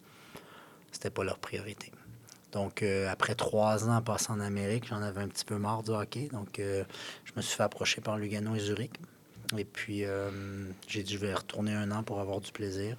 [0.90, 1.90] c'était pas leur priorité.
[2.52, 5.90] Donc, euh, après trois ans passés en Amérique, j'en avais un petit peu marre du
[5.90, 6.28] hockey.
[6.32, 6.84] Donc, euh,
[7.24, 8.92] je me suis fait approcher par Lugano et Zurich.
[9.56, 10.04] Et puis,
[10.88, 12.96] j'ai dit, je vais retourner un an pour avoir du plaisir.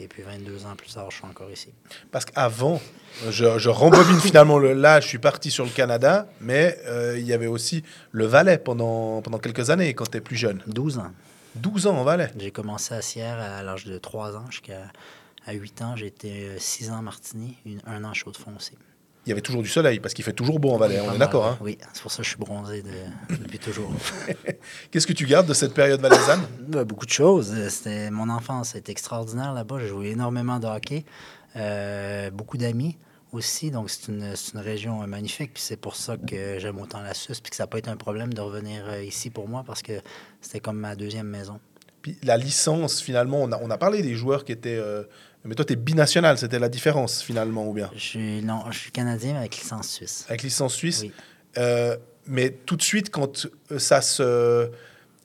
[0.00, 1.68] Et puis, 22 ans plus tard, je suis encore ici.
[2.10, 2.80] Parce qu'avant,
[3.30, 7.24] je, je rembobine finalement le, là, je suis parti sur le Canada, mais euh, il
[7.24, 10.62] y avait aussi le Valais pendant, pendant quelques années quand tu es plus jeune.
[10.66, 11.12] 12 ans.
[11.56, 12.30] 12 ans en Valais.
[12.38, 14.82] J'ai commencé à Sierre à l'âge de 3 ans jusqu'à
[15.46, 15.96] à 8 ans.
[15.96, 18.72] J'ai été 6 ans à Martigny, une- un an chaud de aussi.
[19.26, 21.18] Il y avait toujours du soleil parce qu'il fait toujours beau en Valais, on est
[21.18, 21.46] d'accord.
[21.46, 23.90] hein Oui, c'est pour ça que je suis bronzé de- depuis toujours.
[24.90, 27.50] Qu'est-ce que tu gardes de cette période valaisanne Ben, Beaucoup de choses.
[27.54, 29.78] Euh, C'était mon enfance était extraordinaire là-bas.
[29.80, 31.04] J'ai joué énormément de hockey.
[31.56, 32.98] Euh, beaucoup d'amis
[33.34, 33.70] aussi.
[33.70, 35.54] Donc, c'est une, région euh, magnifique.
[35.54, 37.40] Puis c'est pour ça que j'aime autant la Suisse.
[37.40, 39.82] Puis que ça n'a pas été un problème de revenir euh, ici pour moi parce
[39.82, 40.00] que
[40.40, 41.60] c'était comme ma deuxième maison.
[42.02, 44.76] Puis la licence, finalement, on a, on a parlé des joueurs qui étaient.
[44.76, 45.04] euh,
[45.44, 47.90] mais toi, tu es binational, c'était la différence finalement, ou bien?
[47.94, 50.24] Je suis, non, je suis canadien mais avec licence suisse.
[50.28, 51.00] Avec licence suisse?
[51.02, 51.12] Oui.
[51.58, 53.46] Euh, mais tout de suite, quand
[53.78, 54.70] ça se.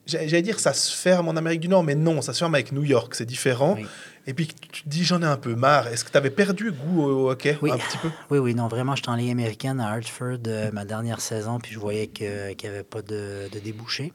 [0.06, 2.54] J'allais j'allais dire ça se ferme en Amérique du Nord, mais non, ça se ferme
[2.54, 3.76] avec New York, c'est différent.
[3.78, 3.86] Oui.
[4.30, 5.88] Et puis tu te dis, j'en ai un peu marre.
[5.88, 7.58] Est-ce que tu avais perdu goût au hockey?
[7.62, 7.72] Oui.
[7.72, 8.08] un petit peu?
[8.30, 11.72] Oui, oui, non, vraiment, j'étais en Ligue américaine à Hartford euh, ma dernière saison, puis
[11.72, 12.28] je voyais qu'il
[12.62, 14.12] n'y avait pas de, de débouché.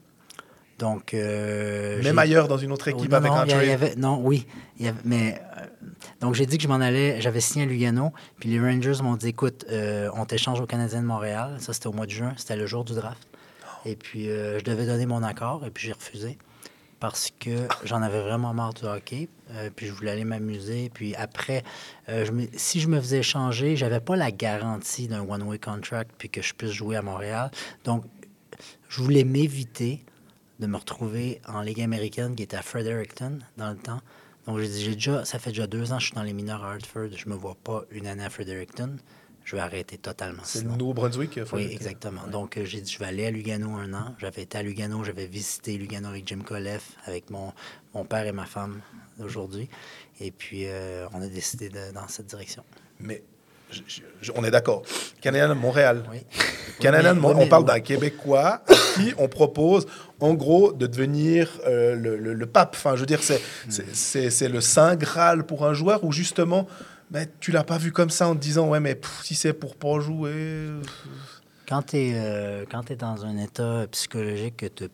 [0.78, 1.12] Donc.
[1.12, 4.46] euh, Même ailleurs dans une autre équipe non, avec non, un y avait- Non, oui.
[4.78, 5.38] il y avait- mais.
[5.58, 5.66] euh,
[6.22, 7.20] donc, j'ai dit que je m'en allais.
[7.20, 11.02] J'avais signé à Lugano, puis les Rangers m'ont dit écoute, euh, on t'échange au Canadien
[11.02, 11.56] de Montréal.
[11.58, 12.32] Ça, c'était au mois de juin.
[12.38, 13.28] C'était le jour du draft.
[13.84, 16.38] Et puis, euh, je devais donner mon accord, et puis j'ai refusé.
[17.00, 19.28] Parce que j'en avais vraiment marre du hockey.
[19.52, 20.90] Euh, puis je voulais aller m'amuser.
[20.92, 21.62] Puis après,
[22.08, 26.10] euh, je me- si je me faisais échanger, j'avais pas la garantie d'un one-way contract
[26.18, 27.50] puis que je puisse jouer à Montréal.
[27.84, 28.04] Donc,
[28.88, 30.04] je voulais m'éviter
[30.60, 34.00] de me retrouver en Ligue américaine qui était à Fredericton dans le temps.
[34.46, 36.32] Donc, j'ai dit, j'ai déjà, ça fait déjà deux ans que je suis dans les
[36.32, 37.08] mineurs à Hartford.
[37.16, 38.96] Je me vois pas une année à Fredericton.
[39.44, 40.42] Je vais arrêter totalement.
[40.44, 40.70] C'est le.
[40.70, 41.38] Nouveau-Brunswick.
[41.38, 42.26] euh, Oui, exactement.
[42.26, 44.14] Donc, euh, j'ai dit, je vais aller à Lugano un an.
[44.18, 47.52] J'avais été à Lugano, j'avais visité Lugano avec Jim Koleff, avec mon,
[47.94, 48.80] mon père et ma femme
[49.22, 49.68] aujourd'hui.
[50.20, 52.62] Et puis, euh, on a décidé de- dans cette direction.
[53.00, 53.22] Mais
[53.70, 54.82] je- je- je- on est d'accord.
[55.20, 56.04] Canadien de Montréal.
[56.10, 56.18] Oui.
[56.80, 59.86] Canadien de Oui, Montréal, oui, on parle d'un Québécois à qui on propose,
[60.20, 62.74] en gros, de devenir euh, le, le- le pape.
[62.76, 63.70] Enfin, je veux dire, c'est Hmm.
[63.92, 66.66] c'est- c'est- le saint graal pour un joueur où justement,
[67.10, 69.52] ben, tu l'as pas vu comme ça en te disant, ouais, mais pff, si c'est
[69.52, 70.32] pour pas jouer.
[70.34, 70.82] euh,
[71.68, 74.84] Quand tu es, dans un état psychologique que tu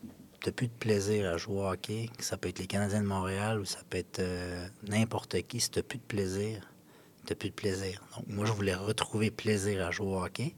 [0.47, 3.61] n'as plus de plaisir à jouer au hockey, ça peut être les Canadiens de Montréal
[3.61, 6.69] ou ça peut être euh, n'importe qui, si tu n'as plus de plaisir,
[7.27, 8.03] tu n'as plus de plaisir.
[8.17, 10.55] Donc, moi, je voulais retrouver plaisir à jouer au hockey.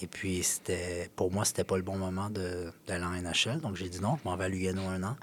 [0.00, 3.60] Et puis, c'était pour moi, c'était pas le bon moment d'aller en NHL.
[3.60, 5.16] Donc, j'ai dit non, je m'en vais à Lugano un an.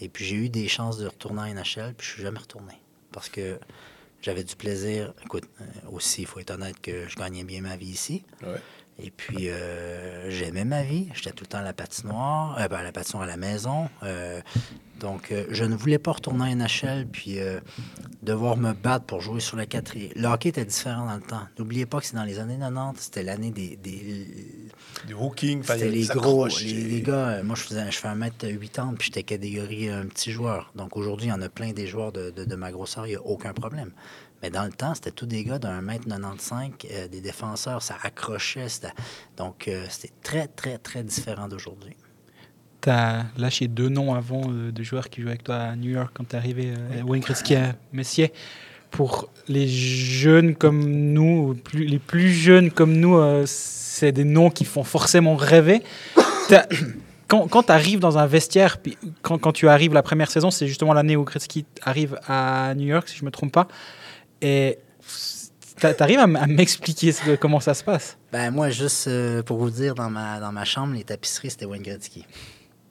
[0.00, 2.74] Et puis, j'ai eu des chances de retourner en NHL, puis je suis jamais retourné.
[3.12, 3.58] Parce que
[4.20, 5.12] j'avais du plaisir.
[5.24, 8.24] Écoute, euh, aussi, il faut être honnête que je gagnais bien ma vie ici.
[9.04, 11.08] Et puis, euh, j'aimais ma vie.
[11.14, 13.88] J'étais tout le temps à la patinoire, euh, ben, à la patinoire à la maison.
[14.04, 14.40] Euh,
[15.00, 17.38] donc, je ne voulais pas retourner en NHL puis
[18.22, 20.12] devoir me battre pour jouer sur la quatrième.
[20.14, 21.42] Le hockey était différent dans le temps.
[21.58, 24.28] N'oubliez pas que c'est dans les années 90, c'était l'année des, des,
[25.08, 27.42] Du hooking, enfin, il y c'était les des gros, les, les gars.
[27.42, 30.70] Moi, je faisais, je fais 1m80 puis j'étais catégorie un petit joueur.
[30.76, 33.10] Donc aujourd'hui, il y en a plein des joueurs de, de- de ma grosseur, il
[33.10, 33.90] n'y a aucun problème.
[34.42, 37.96] Mais dans le temps, c'était tous des gars d'un mètre 95, euh, des défenseurs, ça
[38.02, 38.66] accrochait.
[39.36, 41.96] Donc euh, c'était très, très, très différent d'aujourd'hui.
[42.80, 45.90] Tu as lâché deux noms avant euh, de joueurs qui jouaient avec toi à New
[45.90, 48.32] York quand tu es arrivé, euh, Wayne Gretzky à Messier.
[48.90, 54.66] Pour les jeunes comme nous, plus- les plus jeunes comme nous, c'est des noms qui
[54.66, 55.82] font forcément rêver.
[57.28, 58.76] Quand, quand tu arrives dans un vestiaire,
[59.22, 62.86] quand, quand tu arrives la première saison, c'est justement l'année où Gretzky arrive à New
[62.86, 63.68] York, si je ne me trompe pas.
[64.42, 64.78] Et
[65.80, 68.18] tu arrives à, m'expliquer comment ça se passe?
[68.32, 71.64] Ben moi, juste euh, pour vous dire, dans ma, dans ma chambre, les tapisseries, c'était
[71.64, 72.26] Wayne Gretzky.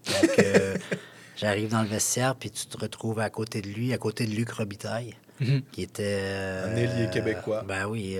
[0.07, 0.77] Donc, euh,
[1.37, 4.31] j'arrive dans le vestiaire, puis tu te retrouves à côté de lui, à côté de
[4.31, 5.61] Luc Robitaille, Mhm.
[5.71, 6.03] qui était...
[6.21, 7.63] euh, Un ailier québécois.
[7.67, 8.17] Ben oui,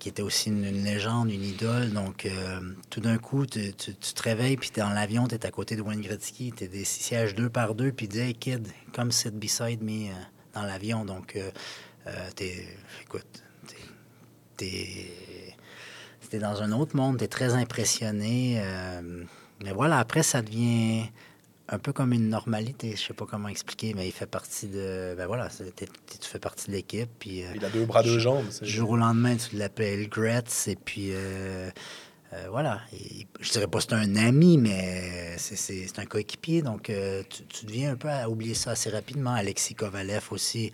[0.00, 1.90] qui était aussi une, une légende, une idole.
[1.92, 5.44] Donc, euh, tout d'un coup, tu, tu- tu te réveilles, puis dans l'avion, tu es
[5.46, 8.20] à côté de Wayne Gretzky, tu es des sièges deux par deux, puis tu dis,
[8.20, 10.12] hey kid, come sit beside me euh,
[10.54, 11.04] dans l'avion.
[11.04, 11.50] Donc, euh,
[12.06, 12.66] euh, t'es,
[13.02, 13.76] écoute, t'es,
[14.56, 15.06] t'es,
[16.30, 18.56] t'es dans un autre monde, tu es très impressionné.
[18.58, 19.24] euh,
[19.62, 21.04] mais voilà, après, ça devient
[21.68, 22.94] un peu comme une normalité.
[22.96, 25.14] Je sais pas comment expliquer, mais il fait partie de.
[25.16, 27.08] Ben voilà, t'es- t'es- tu fais partie de l'équipe.
[27.18, 28.44] Puis, euh, Il a deux bras, deux jambes.
[28.60, 31.70] du jour au lendemain, tu l'appelles Gretz, et puis euh,
[32.34, 32.80] euh, voilà.
[32.92, 37.64] Et je dirais pas que c'est un ami, mais c'est- un coéquipier, donc euh, tu,
[37.66, 39.32] deviens un peu à oublier ça assez rapidement.
[39.34, 40.72] Alexis Kovalev aussi,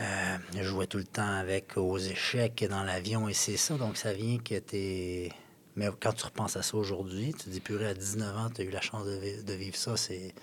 [0.00, 3.96] euh, je jouais tout le temps avec aux échecs dans l'avion, et c'est ça, donc
[3.96, 5.30] ça vient que tu
[5.76, 8.62] Mais quand tu repenses à ça aujourd'hui, tu te dis, purée, à 19 ans, tu
[8.62, 10.34] as eu la chance de, vi- de vivre ça, c'est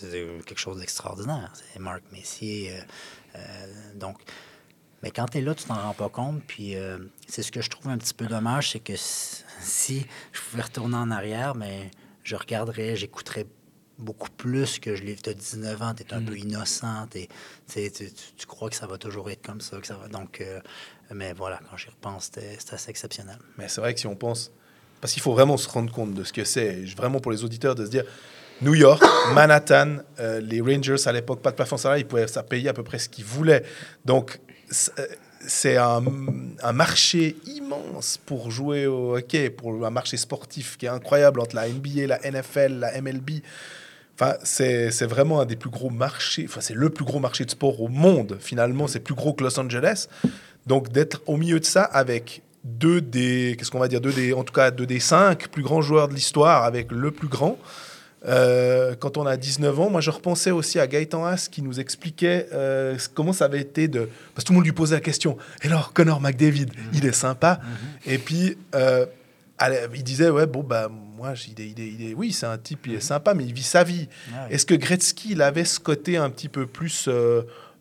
[0.00, 1.52] quelque chose d'extraordinaire.
[1.54, 2.72] C'est Marc Messier.
[3.34, 3.38] euh,
[3.94, 4.18] donc,
[5.02, 6.42] mais quand tu es là, tu t'en rends pas compte.
[6.46, 6.74] Puis
[7.26, 8.94] c'est ce que je trouve un petit peu dommage, c'est que
[9.66, 11.90] si, je pouvais retourner en arrière, mais
[12.22, 13.46] je regarderais, j'écouterais
[13.98, 15.16] beaucoup plus que je l'ai.
[15.16, 18.98] Tu as 19 ans, tu es un peu innocent, t'sais, tu, crois que ça va
[18.98, 19.78] toujours être comme ça.
[19.78, 20.60] Que ça va, donc, euh,
[21.14, 23.38] mais voilà, quand j'y repense, c'était c'était assez exceptionnel.
[23.58, 24.52] Mais c'est vrai que si on pense.
[25.00, 27.44] Parce qu'il faut vraiment se rendre compte de ce que c'est, et vraiment pour les
[27.44, 28.04] auditeurs, de se dire
[28.62, 29.02] New York,
[29.34, 32.72] Manhattan, euh, les Rangers à l'époque, pas de plafond salarial, ils pouvaient ça payer à
[32.72, 33.62] peu près ce qu'ils voulaient.
[34.04, 34.40] Donc,
[35.46, 36.02] c'est- un,
[36.62, 41.56] un marché immense pour jouer au hockey, pour un marché sportif qui est incroyable entre
[41.56, 43.30] la NBA, la NFL, la MLB.
[44.18, 47.44] Enfin, c'est c'est vraiment un des plus gros marchés, enfin, c'est le plus gros marché
[47.44, 50.08] de sport au monde, finalement, c'est plus gros que Los Angeles.
[50.66, 54.32] Donc, d'être au milieu de ça avec deux des, qu'est-ce qu'on va dire, deux des,
[54.32, 57.58] en tout cas, deux des cinq plus grands joueurs de l'histoire, avec le plus grand,
[58.26, 61.78] euh, quand on a 19 ans, moi je repensais aussi à Gaëtan Haas qui nous
[61.80, 64.08] expliquait euh, comment ça avait été de.
[64.34, 67.12] Parce que tout le monde lui posait la question Et alors, Connor McDavid, il est
[67.12, 67.60] sympa
[68.06, 69.06] Et puis, euh,
[69.94, 72.58] il disait Ouais, bon, bah, moi, il est, il est- il est- oui, c'est un
[72.58, 74.08] type, il est sympa, mais il vit sa vie.
[74.34, 74.54] Ah oui.
[74.54, 77.08] Est-ce que Gretzky, il avait ce côté un petit peu plus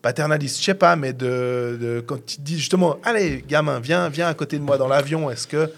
[0.01, 0.59] paternaliste?
[0.59, 4.33] Je sais pas, mais de, de- quand il dit justement Allez, gamin, viens, viens à
[4.33, 5.71] côté de moi dans l'avion, est-ce que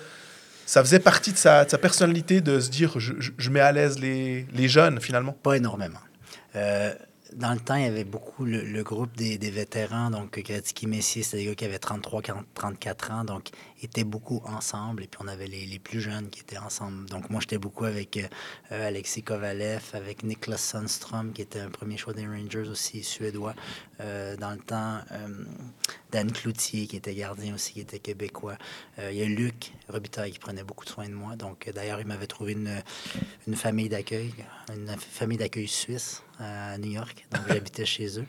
[0.68, 5.00] ça faisait partie de sa, personnalité de se dire je, mets à l'aise les, jeunes
[5.00, 6.00] finalement Pas énormément.
[6.56, 6.94] Euh,
[7.34, 10.10] dans le temps, il y avait beaucoup le, groupe des, vétérans.
[10.10, 13.24] Donc, Gretzky, Messier, c'était des gars qui avaient 33, 40, 34 ans.
[13.24, 13.50] Donc,
[13.86, 15.04] étaient beaucoup ensemble.
[15.04, 17.08] Et puis, on avait les, les plus jeunes qui étaient ensemble.
[17.10, 18.28] Donc, moi, j'étais beaucoup avec euh,
[18.72, 23.56] euh, Alexis Kovalev, avec Niklas Sundström, qui était un premier choix des Rangers aussi, suédois.
[24.00, 25.28] Euh, dans le temps, euh,
[26.12, 28.58] Dan Cloutier, qui était gardien aussi, qui était québécois.
[29.00, 31.36] Il y a Luc Robitaille qui prenait beaucoup de soin de moi.
[31.36, 32.82] Donc, d'ailleurs, il m'avait trouvé une,
[33.48, 34.34] une famille d'accueil,
[34.74, 37.26] une famille d'accueil suisse à New York.
[37.32, 38.26] Donc, j'habitais chez eux.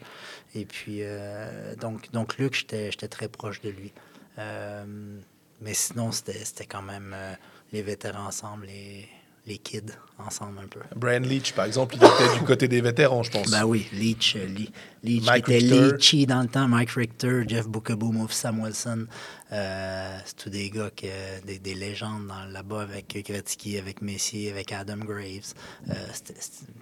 [0.55, 3.93] Et puis, euh, donc, donc, Luc, j'étais j'étais très proche de lui.
[4.39, 5.19] Euh,
[5.61, 7.35] mais sinon, c'était quand même euh,
[7.73, 9.09] les vétérans ensemble, les,
[9.47, 9.83] les kids
[10.19, 10.81] ensemble un peu.
[10.97, 14.35] Brian Leach par exemple il était du côté des vétérans je pense Ben oui, Leach,
[14.37, 14.67] euh, Le-
[15.05, 15.93] Leach Mike qui était.
[15.93, 19.07] Leachy dans le temps, Mike Richter, Jeff Bookaboo, Move Samuelson.
[19.53, 21.07] Euh, c'est tous des gars, que,
[21.47, 25.55] des, des légendes là-bas avec Gretzky, avec Messier, avec Adam Graves.
[25.89, 25.95] Euh,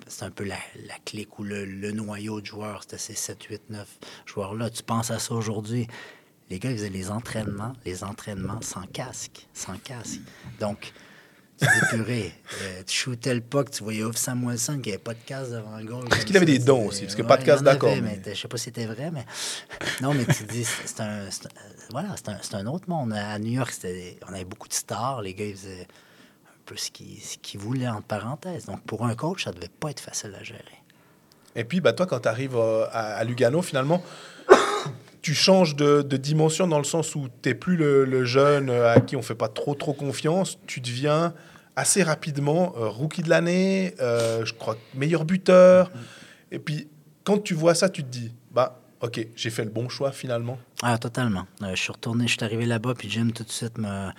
[0.08, 0.56] c'est un peu la,
[0.88, 2.82] la clique ou le, le noyau de joueurs.
[2.82, 3.86] C'était ces 7, 8, 9
[4.26, 4.70] joueurs-là.
[4.70, 5.86] Tu penses à ça aujourd'hui?
[6.50, 10.20] Les gars, ils faisaient les entraînements, les entraînements sans casque, sans casque.
[10.60, 10.92] Donc,
[11.58, 15.14] tu dis, purée, euh, tu shootais le puck, tu voyais Off Samuelson qui n'avait pas
[15.14, 16.04] de casque devant le goal.
[16.08, 18.46] Parce qu'il avait des dons aussi, parce que pas de casque, d'accord, mais je sais
[18.48, 19.24] pas si c'était vrai, mais
[20.02, 21.28] non, mais tu dis, c'est un, un-
[21.90, 23.12] voilà, c'est un, un autre monde.
[23.14, 23.72] À New York,
[24.28, 25.86] on avait beaucoup de stars, les gars, ils faisaient
[26.46, 28.66] un peu ce qu'ils, voulaient entre parenthèses.
[28.66, 30.62] Donc, pour un coach, ça devait pas être facile à gérer.
[31.54, 34.02] Et puis, bah, toi, quand tu arrives à, à Lugano, finalement,
[35.26, 38.70] tu changes de, de dimension dans le sens où tu n'es plus le, le jeune
[38.70, 40.56] euh, à qui on fait pas trop, trop confiance.
[40.68, 41.34] Tu deviens
[41.74, 45.90] assez rapidement euh, rookie de l'année, euh, je crois meilleur buteur.
[46.52, 46.86] Et puis,
[47.24, 50.60] quand tu vois ça, tu te dis, bah, ok, j'ai fait le bon choix finalement.
[50.84, 51.48] Ah, totalement.
[51.62, 54.14] Euh, je suis retourné, je suis arrivé là-bas, puis Jim tout de suite m'a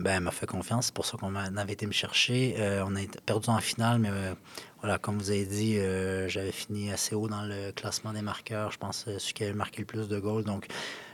[0.00, 0.86] ben, m'a fait confiance.
[0.86, 2.54] C'est pour ça qu'on avait été me chercher.
[2.58, 4.34] Euh, on a perdu en finale, mais euh,
[4.80, 8.72] voilà, comme vous avez dit, euh, j'avais fini assez haut dans le classement des marqueurs.
[8.72, 10.44] Je pense celui qui avait marqué le plus de goals.
[10.44, 10.68] Donc,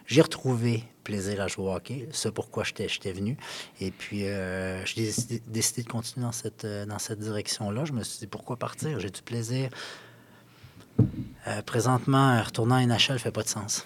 [0.07, 2.09] j'ai retrouvé plaisir à jouer au hockey.
[2.13, 3.37] C'est pourquoi j'étais venu.
[3.81, 7.85] Et puis, j'ai décidé, de continuer dans cette, dans cette direction-là.
[7.87, 9.01] Je me suis dit, pourquoi partir?
[9.01, 9.71] J'ai du plaisir.
[11.67, 13.85] Présentement, retourner en NHL ne fait pas de sens.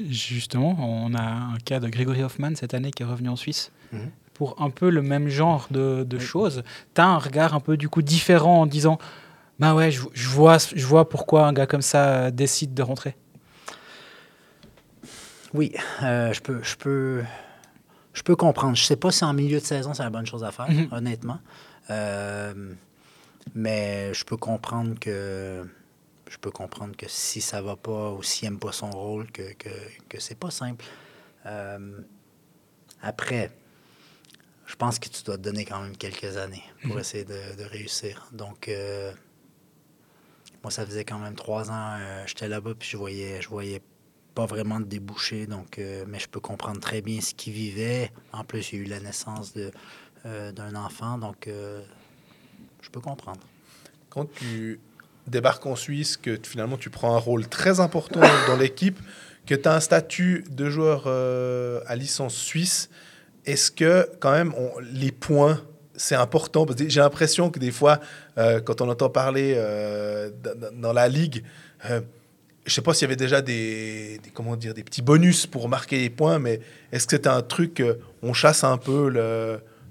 [0.00, 3.72] Justement, on a un cas de Grégory Hoffman cette année qui est revenu en Suisse.
[3.92, 4.10] Mhm.
[4.34, 6.22] Pour un peu le même genre de, de Oui.
[6.22, 6.62] choses,
[6.94, 8.98] tu as un regard un peu du coup différent en disant
[9.58, 13.16] Bah ouais, je, je vois, je vois pourquoi un gars comme ça décide de rentrer.
[15.54, 15.72] Oui,
[16.02, 17.24] euh, je peux, je peux,
[18.12, 18.76] je peux comprendre.
[18.76, 20.88] Je sais pas si en milieu de saison c'est la bonne chose à faire, Mhm.
[20.92, 21.38] honnêtement.
[21.90, 22.52] Euh,
[23.54, 25.66] mais je peux comprendre que
[26.28, 29.52] je peux comprendre que si ça va pas ou s'il aime pas son rôle, que,
[29.54, 29.68] que,
[30.08, 30.84] que c'est pas simple.
[31.46, 32.00] Euh,
[33.02, 33.50] après,
[34.66, 37.64] je pense que tu dois te donner quand même quelques années pour essayer de, de
[37.64, 38.28] réussir.
[38.32, 39.12] Donc, euh,
[40.62, 43.80] moi, ça faisait quand même trois ans, euh, j'étais là-bas, puis je voyais, je voyais
[44.34, 48.12] pas vraiment de débouché, donc, mais je peux comprendre très bien ce qu'il vivait.
[48.32, 49.52] En plus, il y a eu la naissance
[50.24, 53.40] d'un enfant, donc je peux comprendre.
[54.10, 54.78] Quand tu
[55.28, 58.98] débarques en Suisse, que finalement tu prends un rôle très important dans l'équipe,
[59.48, 62.90] que tu as un statut de joueur euh, à licence suisse,
[63.46, 64.52] est-ce que quand même
[64.92, 65.62] les points,
[65.96, 66.66] c'est important?
[66.76, 67.98] J'ai l'impression que des fois,
[68.36, 70.30] euh, quand on entend parler euh,
[70.74, 71.42] dans la ligue,
[71.82, 75.98] je sais pas s'il y avait déjà des, comment dire des petits bonus pour marquer
[75.98, 76.60] les points, mais
[76.92, 77.82] est-ce que c'était un truc
[78.22, 79.10] on chasse un peu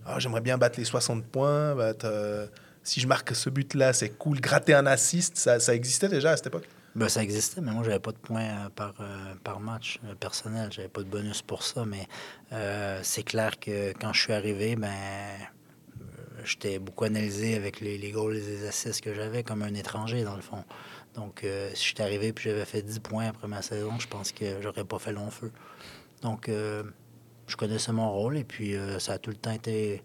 [0.06, 2.08] Ah, j'aimerais bien battre les 60 points, battre,
[2.88, 4.40] si je marque ce but-là, c'est cool.
[4.40, 6.64] Gratter un assist, ça, existait déjà à cette époque?
[6.96, 10.16] Ben, ça existait, mais moi, j'avais pas de points euh, par, euh, par match euh,
[10.16, 10.72] personnel.
[10.72, 12.08] J'avais pas de bonus pour ça, mais
[12.54, 14.90] euh, c'est clair que quand je suis arrivé, ben,
[16.46, 20.24] j'étais beaucoup analysé avec les, les goals et les assists que j'avais comme un étranger,
[20.24, 20.64] dans le fond.
[21.14, 24.62] Donc, si j'étais arrivé et j'avais fait 10 points après ma saison, je pense que
[24.62, 25.52] j'aurais pas fait long feu.
[26.22, 30.04] Donc, je connaissais mon rôle et puis ça a tout le temps été...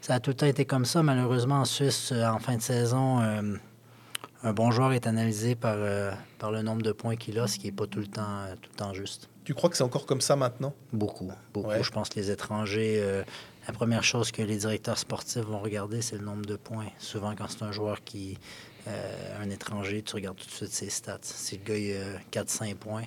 [0.00, 1.02] Ça a tout le temps été comme ça.
[1.02, 3.56] Malheureusement, en Suisse, euh, en fin de saison, euh,
[4.42, 7.58] un bon joueur est analysé par, euh, par le nombre de points qu'il a, ce
[7.58, 9.28] qui n'est pas tout le temps, tout le temps juste.
[9.48, 10.74] Tu crois que c'est encore comme ça maintenant?
[10.92, 11.70] Beaucoup, beaucoup.
[11.70, 11.82] Ouais.
[11.82, 13.24] Je pense que les étrangers, euh,
[13.66, 16.88] la première chose que les directeurs sportifs vont regarder, c'est le nombre de points.
[16.98, 18.36] Souvent, quand c'est un joueur qui,
[18.86, 21.18] euh, un étranger, tu regardes tout de suite ses stats.
[21.22, 23.04] Si le gars il a 4-5 points,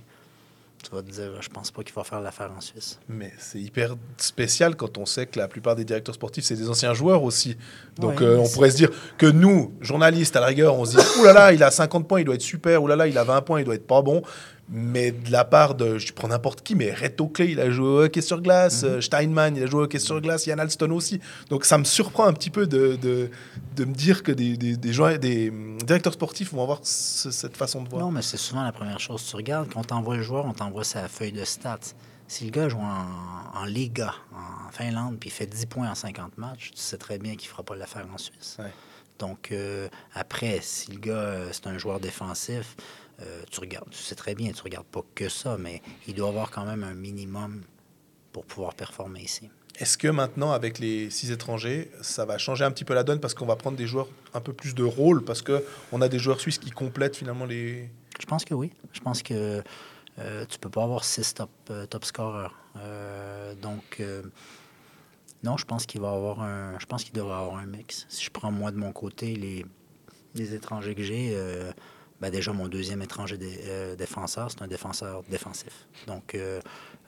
[0.84, 3.00] tu vas te dire, je pense pas qu'il va faire l'affaire en Suisse.
[3.10, 6.70] Mais c'est hyper spécial quand on sait que la plupart des directeurs sportifs, c'est des
[6.70, 7.58] anciens joueurs aussi.
[7.98, 10.98] Donc Ouais, euh, on pourrait se dire que nous, journalistes, à la rigueur, on se
[10.98, 12.82] dit Ouh là là, il a 50 points, il doit être super.
[12.84, 14.22] Ouh là là, il a 20 points, il doit être pas bon.
[14.74, 17.86] Mais de la part de, je prends n'importe qui, mais Reto Clay, il a joué
[17.86, 18.84] au hockey sur glace.
[18.86, 20.46] euh, Steinman, il a joué au hockey sur glace.
[20.48, 21.20] Yann Alston aussi.
[21.50, 23.30] Donc ça me surprend un petit peu de, de,
[23.76, 27.32] de me dire que des, des, des, joueurs- des, hum, directeurs sportifs vont avoir ce-
[27.32, 28.02] cette façon de voir.
[28.04, 29.70] Non, mais c'est souvent la première chose que tu regardes.
[29.74, 31.80] Quand on t'envoie le joueur, on t'envoie sa feuille de stats.
[32.30, 35.96] Si le gars joue en, en Liga, en Finlande, puis il fait 10 points en
[35.96, 38.56] 50 matchs, tu sais très bien qu'il ne fera pas l'affaire en Suisse.
[38.58, 38.72] Ouais.
[39.20, 42.76] Donc, euh, après, si le gars, euh, c'est un joueur défensif,
[43.22, 46.30] euh, tu regardes, tu sais très bien, tu regardes pas que ça, mais il doit
[46.30, 47.64] avoir quand même un minimum
[48.32, 49.50] pour pouvoir performer ici.
[49.80, 53.20] Est-ce que maintenant, avec les six étrangers, ça va changer un petit peu la donne
[53.20, 56.20] parce qu'on va prendre des joueurs un peu plus de rôle parce qu'on a des
[56.20, 57.90] joueurs suisses qui complètent finalement les.
[58.20, 58.72] Je pense que oui.
[58.94, 59.64] Je pense que
[60.20, 62.56] euh, tu peux pas avoir six top, euh, top scorers.
[62.78, 64.04] Euh, donc,
[65.44, 66.78] non, je pense qu'il va avoir un.
[66.80, 68.06] Je pense qu'il devrait avoir un mix.
[68.10, 69.66] Si je prends moi de mon côté les,
[70.36, 71.36] les étrangers que j'ai,
[72.22, 75.88] ben déjà mon deuxième étranger euh, défenseur, c'est un défenseur défensif.
[76.08, 76.62] Donc, euh,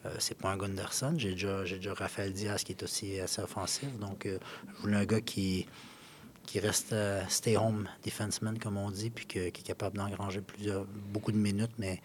[0.05, 1.14] euh, c'est pas un Gunderson.
[1.18, 3.88] J'ai déjà, j'ai Raphaël Diaz qui est aussi assez offensif.
[3.99, 5.68] Donc, je voulais un gars qui
[6.45, 10.86] qui reste euh, stay home defenseman, comme on dit, puis qui est capable d'engranger plusieurs,
[10.86, 12.01] beaucoup de minutes, mais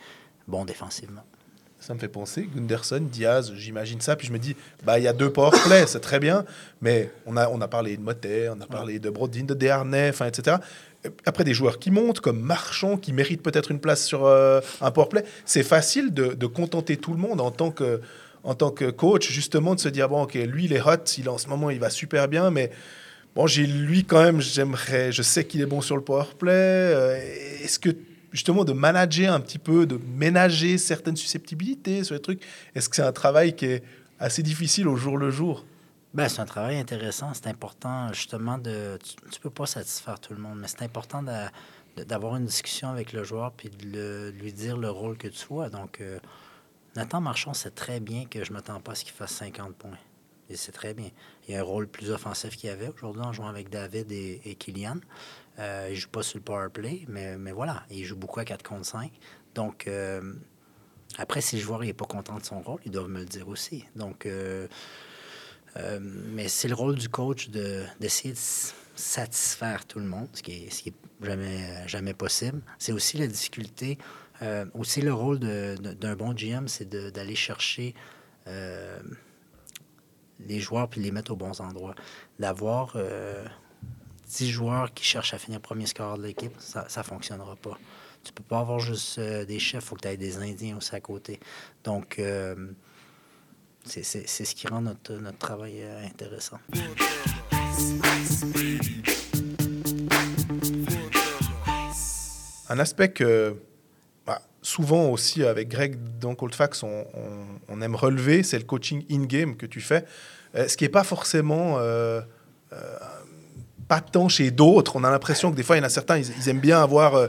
[0.47, 1.25] bon défensivement.
[1.81, 5.09] Ça me fait penser, Gunderson, Diaz, j'imagine ça, puis je me dis, bah il y
[5.09, 6.45] a deux power play, c'est très bien,
[6.81, 10.11] mais on a, on a parlé de Motet, on a parlé de Brodin, de Desharnais,
[10.11, 10.57] enfin, etc.
[11.25, 14.91] Après, des joueurs qui montent, comme Marchand, qui méritent peut-être une place sur euh, un
[14.91, 18.01] power play, c'est facile de, de contenter tout le monde en tant que
[18.45, 21.29] en tant que coach, justement, de se dire, bon, ok, lui, il est hot, il,
[21.29, 22.71] en ce moment, il va super bien, mais
[23.35, 26.53] bon, j'ai lui, quand même, j'aimerais, je sais qu'il est bon sur le power play.
[26.53, 27.19] Euh,
[27.63, 27.91] Est-ce que,
[28.33, 32.43] justement, de manager un petit peu, de ménager certaines susceptibilités sur les trucs,
[32.75, 33.83] est-ce que c'est un travail qui est
[34.19, 35.65] assez difficile au jour le jour?
[36.15, 37.33] Ben, c'est un travail intéressant.
[37.35, 38.99] C'est important, justement, de.
[39.05, 41.23] Tu, tu peux pas satisfaire tout le monde, mais c'est important
[41.97, 45.69] d'avoir une discussion avec le joueur puis de, lui dire le rôle que tu vois.
[45.69, 46.19] Donc, euh,
[46.97, 49.99] Nathan Marchand sait très bien que je m'attends pas à ce qu'il fasse 50 points.
[50.49, 51.11] Et c'est très bien.
[51.47, 54.55] Il a un rôle plus offensif qu'il avait aujourd'hui en jouant avec David et, et
[54.55, 54.97] Kylian.
[55.59, 58.45] Euh, il joue pas sur le power play, mais, mais voilà, il joue beaucoup à
[58.45, 59.11] 4 contre 5.
[59.55, 60.35] Donc, euh,
[61.19, 63.49] après, si le joueur n'est pas content de son rôle, ils doivent me le dire
[63.49, 63.85] aussi.
[63.97, 64.69] Donc, euh,
[65.77, 68.39] euh, mais c'est le rôle du coach de- d'essayer de,
[68.95, 70.93] satisfaire tout le monde, ce qui est,
[71.23, 72.61] jamais, jamais possible.
[72.79, 73.97] C'est aussi la difficulté,
[74.75, 77.95] aussi le rôle d'un bon GM, c'est d'aller chercher
[78.45, 78.99] les
[80.59, 81.95] joueurs puis les mettre aux bons endroits.
[82.41, 82.97] D'avoir
[84.29, 87.79] 10 joueurs qui cherchent à finir premier score de l'équipe, ça ne fonctionnera pas.
[88.25, 90.77] Tu peux pas avoir juste euh, des chefs, il faut que tu aies des Indiens
[90.77, 91.41] aussi à côté.
[91.85, 92.55] Donc, euh,
[93.85, 96.59] c'est ce qui rend notre, notre travail euh, intéressant.
[102.71, 103.57] Un aspect que
[104.27, 109.05] bah, souvent aussi avec Greg dans Coldfax, on, on- on aime relever, c'est le coaching
[109.11, 110.05] in-game que tu fais.
[110.55, 111.79] Euh, ce qui n'est pas forcément
[113.89, 114.97] pas tant chez d'autres.
[114.97, 116.81] On a l'impression que des fois, il y en a certains, ils, ils aiment bien
[116.83, 117.15] avoir.
[117.15, 117.29] euh,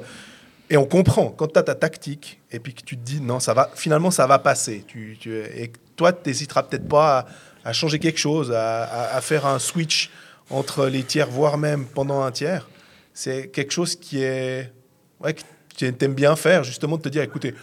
[0.70, 3.40] et on comprend, quand tu as ta tactique et puis que tu te dis non,
[3.40, 4.84] ça va, finalement, ça va passer.
[4.88, 7.26] Tu, et toi, tu n'hésiteras peut-être pas
[7.64, 10.12] à, changer quelque chose, à, faire un switch
[10.52, 12.68] entre les tiers, voire même pendant un tiers.
[13.14, 14.72] C'est quelque chose qui est.
[15.20, 15.42] Ouais, que
[15.76, 17.56] tu aimes bien faire, justement, de te dire écoutez,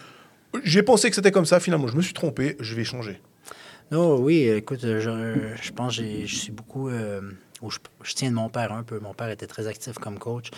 [0.64, 3.20] j'ai pensé que c'était comme ça, finalement, je me suis trompé, je vais changer.
[3.92, 4.98] Non, oui, écoute, je,
[5.62, 6.88] je pense je suis beaucoup.
[6.88, 7.20] euh,
[7.62, 7.78] où je,
[8.14, 8.98] tiens de mon père un peu.
[9.00, 10.50] Mon père était très actif comme coach.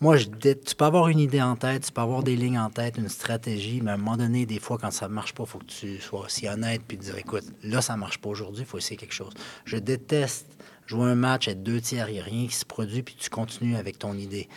[0.00, 2.98] Moi, tu peux avoir une idée en tête, tu peux avoir des lignes en tête,
[2.98, 5.48] une stratégie, mais à un moment donné, des fois, quand ça ne marche pas, il
[5.48, 8.28] faut que tu sois aussi honnête puis te dire écoute, là, ça ne marche pas
[8.28, 9.32] aujourd'hui, il faut essayer quelque chose.
[9.64, 10.48] Je déteste
[10.86, 13.30] jouer un match, être deux tiers, il n'y a rien qui se produit, puis tu
[13.30, 14.48] continues avec ton idée.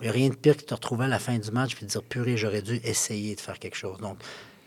[0.00, 1.76] Il n'y a rien de pire que de te retrouver à la fin du match
[1.76, 3.98] puis de dire purée, j'aurais dû essayer de faire quelque chose.
[3.98, 4.18] Donc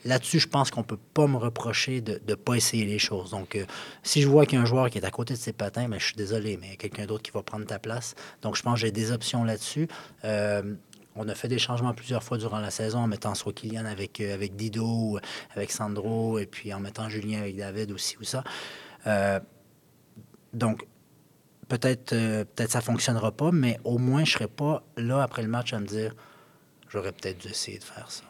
[0.05, 3.31] là-dessus, je pense qu'on peut pas me reprocher de ne pas essayer les choses.
[3.31, 3.65] Donc euh,
[4.03, 5.89] si je vois qu'il y a un joueur qui est à côté de ses patins,
[5.89, 8.15] ben, je suis désolé, mais il y a quelqu'un d'autre qui va prendre ta place.
[8.41, 9.87] Donc je pense que j'ai des options là-dessus.
[10.23, 10.75] Euh,
[11.15, 14.21] on a fait des changements plusieurs fois durant la saison en mettant soit Kylian avec,
[14.21, 15.17] euh, avec Dido,
[15.55, 18.43] avec Sandro, et puis en mettant Julien avec David aussi ou ça.
[20.53, 20.87] Donc,
[21.67, 25.73] peut-être peut-être ça fonctionnera pas, mais au moins je serai pas là après le match
[25.73, 26.15] à me dire
[26.89, 28.23] j'aurais peut-être dû essayer de faire ça.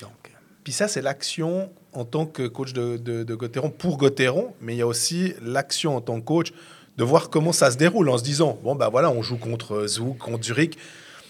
[0.00, 0.29] Donc,
[0.64, 4.78] Puis ça, c'est l'action en tant que coach de, de, Gauthieron pour Gauthieron, mais il
[4.78, 6.52] y a aussi l'action en tant que coach
[6.96, 9.86] de voir comment ça se déroule en se disant bon, bah voilà, on joue contre
[9.86, 10.76] Zouk, contre Zurich.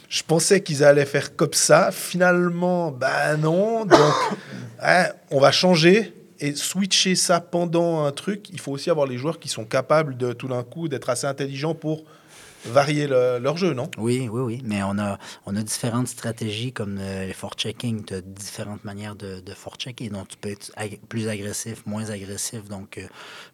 [0.09, 1.93] Je pensais qu'ils allaient faire comme ça.
[1.93, 3.85] Finalement, bah non.
[3.85, 4.15] Donc,
[4.83, 8.49] hein, on va changer et switcher ça pendant un truc.
[8.51, 11.27] Il faut aussi avoir les joueurs qui sont capables de tout d'un coup d'être assez
[11.27, 12.05] intelligents pour
[12.65, 13.91] varier le- leur jeu, non?
[13.99, 18.05] Oui, oui, oui, mais on a, on a différentes stratégies comme euh, les forechecking.
[18.05, 20.09] Tu as différentes manières de, de forechecker.
[20.11, 20.73] Donc, tu peux être
[21.09, 22.65] plus agressif, moins agressif.
[22.69, 23.07] Donc, euh,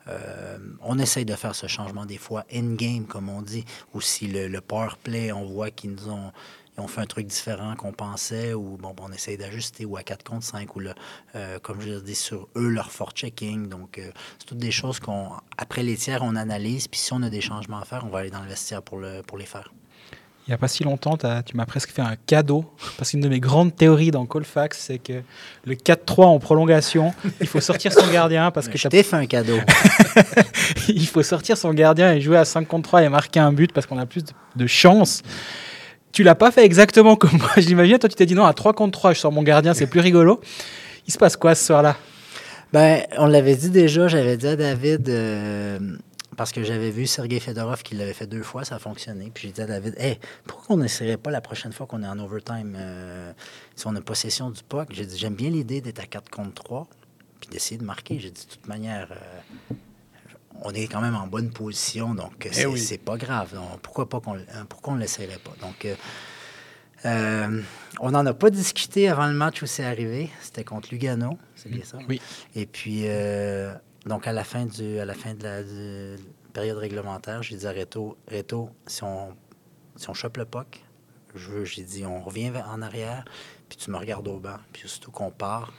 [0.09, 3.65] euh, on essaye de faire ce changement des fois in-game, comme on dit.
[3.95, 6.33] Ou si le, le power play, on voit qu'ils nous ont,
[6.77, 10.03] ils ont fait un truc différent qu'on pensait, ou bon, on essaye d'ajuster, ou à
[10.03, 10.95] 4 contre 5, ou le,
[11.35, 13.69] euh, comme je dis, sur eux, leur forechecking.
[13.69, 16.89] Donc, euh, c'est toutes des choses qu'on, après les tiers, on analyse.
[16.89, 18.99] Puis si on a des changements à faire, on va aller dans le vestiaire pour,
[18.99, 19.73] le, pour les faire.
[20.47, 22.65] Il n'y a pas si longtemps, tu m'as presque fait un cadeau.
[22.99, 25.23] Parce qu'une de mes grandes théories dans Colfax, c'est que
[25.65, 29.27] le 4-3 en prolongation, il faut sortir son gardien parce que je t'ai fait un
[29.27, 29.59] cadeau.
[30.89, 33.73] il faut sortir son gardien et jouer à 5 contre 3 et marquer un but
[33.73, 35.25] parce qu'on a plus de, de chance.
[36.13, 37.99] Tu l'as pas fait exactement comme moi, je l'imagine.
[37.99, 40.01] Toi, tu t'es dit non, à 3 contre 3, je sors mon gardien, c'est plus
[40.01, 40.41] rigolo.
[41.07, 41.97] Il se passe quoi ce soir-là?
[42.73, 45.79] Ben, on l'avait dit déjà, j'avais dit à David, euh,
[46.37, 49.31] parce que j'avais vu Sergei Fedorov qui l'avait fait deux fois, ça a fonctionné.
[49.33, 52.09] Puis j'ai dit à David, hey, pourquoi on n'essaierait pas la prochaine fois qu'on est
[52.09, 53.33] en overtime, euh,
[53.77, 54.89] si on a possession du puck?
[54.91, 56.89] J'ai dit, j'aime bien l'idée d'être à 4 contre 3,
[57.41, 58.19] puis d'essayer de marquer.
[58.19, 59.75] J'ai dit, de toute manière, euh,
[60.63, 62.99] on est quand même en bonne position, donc euh, c'est oui.
[62.99, 63.55] pas grave.
[63.55, 65.53] Donc, pourquoi pas qu'on hein, pourquoi on ne l'essayerait pas?
[65.61, 65.95] Donc, euh,
[67.05, 67.63] Euh,
[68.01, 70.31] on n'en a pas discuté avant le match où c'est arrivé.
[70.41, 71.99] C'était contre Lugano, c'est bien ça?
[72.09, 72.21] Oui.
[72.55, 73.73] Et puis, euh,
[74.07, 76.17] donc à la fin, du, à la fin de la du-
[76.53, 79.37] période réglementaire, j'ai dit à Reto, Reto, si on,
[79.95, 80.47] si on chope le
[81.51, 83.25] veux- j'ai dit, on revient en arrière,
[83.69, 84.57] puis tu me regardes au banc.
[84.73, 85.73] Puis surtout qu'on part,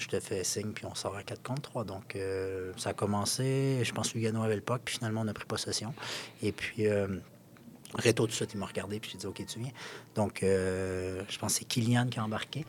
[0.00, 1.84] je te fais signe, puis on sort à 4 contre 3.
[1.84, 3.80] Donc, euh, ça a commencé.
[3.84, 5.94] Je pense que Lugano avait le puck, puis finalement, on a pris possession.
[6.42, 7.06] Et puis, euh,
[7.94, 9.72] Reto, tout de suite, il m'a regardé, puis j'ai dit, OK, tu viens.
[10.14, 12.64] Donc, euh, je pense que c'est Kylian qui a embarqué.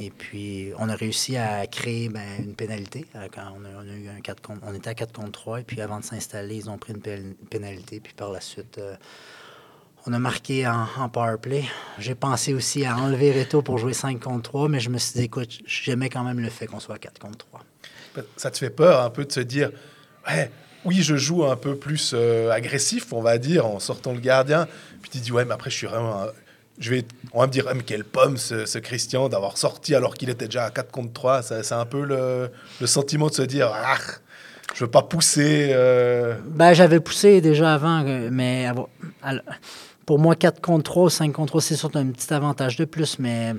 [0.00, 3.06] Et puis, on a réussi à créer ben, une pénalité.
[3.14, 5.60] euh, Quand on, a, eu un 4 contre, on était à 4 contre 3.
[5.60, 8.00] Et puis, avant de s'installer, ils ont pris une pén- pénalité.
[8.00, 8.80] Puis, par la suite,
[10.06, 11.64] on a marqué en, en power play.
[11.98, 15.14] J'ai pensé aussi à enlever Reto pour jouer 5 contre 3, mais je me suis
[15.18, 17.60] dit, écoute, j'aimais quand même le fait qu'on soit à 4 contre 3.
[18.36, 19.70] Ça te fait peur un peu de se dire,
[20.28, 20.50] ouais,
[20.84, 24.68] oui, je joue un peu plus euh, agressif, on va dire, en sortant le gardien.
[25.00, 26.22] Puis tu dis, ouais, mais après, je suis vraiment.
[26.22, 26.28] un-
[26.78, 29.94] Je vais, on va me dire, ah, mais quelle pomme ce, ce Christian d'avoir sorti
[29.94, 31.42] alors qu'il était déjà à 4 contre 3.
[31.42, 32.50] Ça- C'est un peu le,
[32.80, 33.96] le sentiment de se dire, ah,
[34.74, 35.70] je veux pas pousser.
[35.72, 38.90] euh, Ben, j'avais poussé déjà avant, euh, mais alors,
[40.06, 42.84] pour moi, 4 contre 3 ou 5 contre 3, c'est surtout un petit avantage de
[42.84, 43.54] plus, mais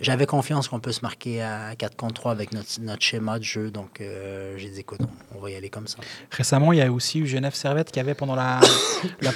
[0.00, 2.68] j'avais confiance qu'on peut se marquer à 4 contre 3 avec notre,
[3.00, 3.70] schéma de jeu.
[3.70, 5.00] Donc, euh, j'ai dit, écoute,
[5.34, 5.98] on, va y aller comme ça.
[6.30, 8.60] Récemment, il y a aussi eu Genève Servette qui avait, pendant la,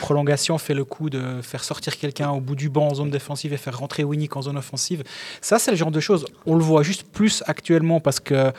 [0.01, 3.53] prolongation, fait le coup de faire sortir quelqu'un au bout du banc en zone défensive
[3.53, 5.05] et faire rentrer Winnick en zone offensive.
[5.43, 6.27] Ça, c'est le genre de choses.
[6.47, 8.53] On le voit juste plus actuellement parce que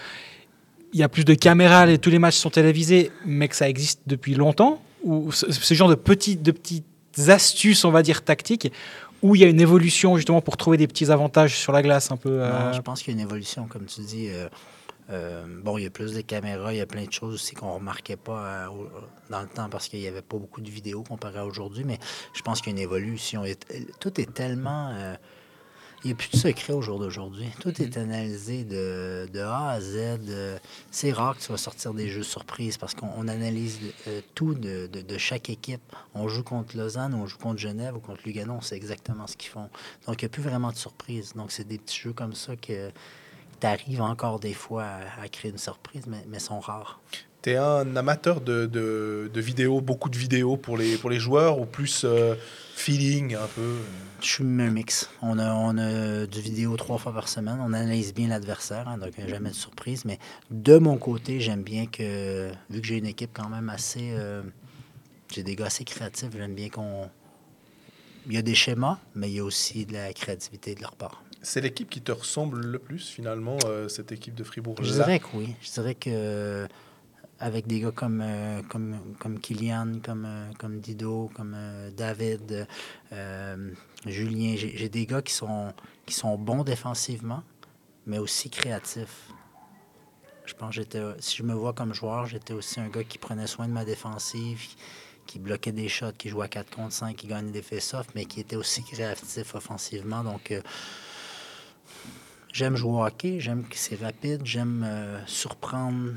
[0.93, 3.67] il y a plus de caméras, et tous les matchs sont télévisés, mais que ça
[3.67, 4.81] existe depuis longtemps.
[5.03, 6.85] Ou ce, genre de, petits, de petites
[7.27, 8.71] astuces, on va dire, tactiques,
[9.21, 12.11] où il y a une évolution justement pour trouver des petits avantages sur la glace
[12.11, 12.37] un peu.
[12.37, 14.29] Non, euh, je pense qu'il y a une évolution, comme tu dis.
[14.29, 14.47] euh,
[15.11, 17.53] euh, bon, il y a plus de caméras, il y a plein de choses aussi
[17.53, 18.67] qu'on remarquait pas
[19.29, 21.99] dans le temps parce qu'il n'y avait pas beaucoup de vidéos comparé à aujourd'hui, mais
[22.33, 23.43] je pense qu'il y a une évolution.
[23.99, 25.15] Tout est tellement...
[26.05, 27.47] il n'y a plus de secret au jour d'aujourd'hui.
[27.59, 30.19] Tout est analysé de, de A à Z.
[30.91, 34.53] C'est rare que tu vas sortir des jeux surprises parce qu'on on analyse euh, tout
[34.53, 35.81] de, de- de chaque équipe.
[36.13, 39.35] On joue contre Lausanne, on joue contre Genève ou contre Lugano, on sait exactement ce
[39.35, 39.67] qu'ils font.
[40.05, 41.33] Donc, il n'y a plus vraiment de surprise.
[41.35, 42.91] Donc, c'est des petits jeux comme ça que
[43.59, 46.99] tu arrives encore des fois à, à créer une surprise, mais, mais sont rares.
[47.45, 51.59] T'es un amateur de, de, de vidéos, beaucoup de vidéos pour les, pour les joueurs
[51.59, 52.33] ou plus euh,
[52.73, 53.75] feeling un peu?
[54.19, 55.11] Je suis un mix.
[55.21, 57.59] On a, on a du vidéo trois fois par semaine.
[57.61, 60.05] On analyse bien l'adversaire, hein, donc jamais de surprise.
[60.05, 60.17] Mais
[60.49, 64.09] de mon côté, j'aime bien que, vu que j'ai une équipe quand même assez.
[64.13, 64.41] euh,
[65.31, 67.11] j'ai des gars assez créatifs, j'aime bien qu'on.
[68.25, 70.95] Il y a des schémas, mais il y a aussi de la créativité de leur
[70.95, 71.21] part.
[71.43, 74.77] C'est l'équipe qui te ressemble le plus finalement, euh, cette équipe de Fribourg.
[74.81, 75.53] Je dirais que oui.
[75.61, 76.67] Je dirais que
[77.39, 82.67] avec des gars comme, euh, comme, comme Kylian, comme, euh, comme Dido, comme euh, David,
[83.11, 83.71] euh,
[84.05, 85.73] Julien, j'ai des gars qui sont,
[86.05, 87.43] qui sont bons défensivement,
[88.05, 89.29] mais aussi créatifs.
[90.45, 93.47] Je pense j'étais, si je me vois comme joueur, j'étais aussi un gars qui prenait
[93.47, 94.61] soin de ma défensive,
[95.25, 98.25] qui bloquait des shots, qui jouait à 4 contre 5, qui gagnait des face-offs, mais
[98.25, 100.23] qui était aussi créatif offensivement.
[100.23, 100.53] Donc,
[102.53, 104.87] J'aime jouer au hockey, j'aime que c'est rapide, j'aime
[105.27, 106.13] surprendre,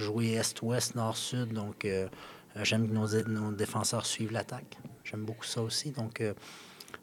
[0.00, 1.52] jouer est-ouest, nord-sud.
[1.52, 2.08] Donc, euh,
[2.56, 4.76] euh, j'aime que nos, nos défenseurs suivent l'attaque.
[5.04, 5.90] J'aime beaucoup ça aussi.
[5.92, 6.34] Donc, euh,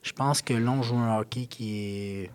[0.03, 1.77] je pense que l'on joue un hockey qui
[2.23, 2.31] est,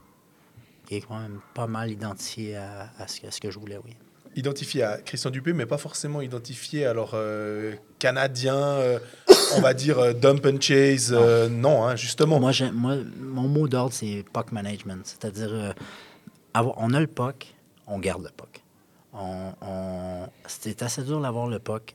[0.86, 3.58] qui est quand même pas mal identifié à, à ce, que- à ce que je
[3.58, 3.96] voulais, oui.
[4.34, 8.98] Identifié à Christian Dupé, mais pas forcément identifié alors euh, canadien, euh,
[9.56, 11.12] on va dire euh, dump and chase.
[11.12, 12.40] euh, non, hein, justement.
[12.40, 15.02] Moi, moi, mon mot d'ordre, c'est puck management.
[15.04, 15.74] C'est-à-dire,
[16.54, 17.54] on a le puck,
[17.86, 18.61] on garde le puck.
[20.46, 21.94] C'est assez dur d'avoir le puck.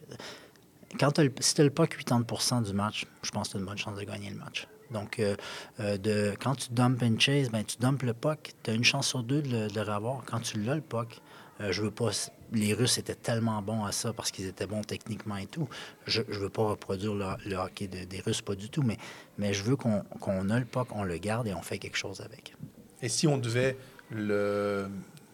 [1.00, 3.60] Quand le, si tu as le puck 80% du match, je pense que tu as
[3.60, 4.68] une bonne chance de gagner le match.
[4.92, 5.36] Donc, euh,
[5.80, 9.08] euh, quand tu dump and chase, ben, tu dumpes le puck, tu as une chance
[9.08, 10.24] sur deux de le, revoir.
[10.26, 11.22] Quand tu l'as, le puck,
[11.60, 12.12] euh, je veux pas.
[12.54, 15.68] Les Russes étaient tellement bons à ça parce qu'ils étaient bons techniquement et tout.
[16.06, 19.64] Je ne veux pas reproduire le, hockey de- des Russes, pas du tout, mais, je
[19.64, 22.56] veux qu'on qu'on a le puck, on le garde et on fait quelque chose avec.
[23.02, 23.78] Et si on devait
[24.10, 24.88] le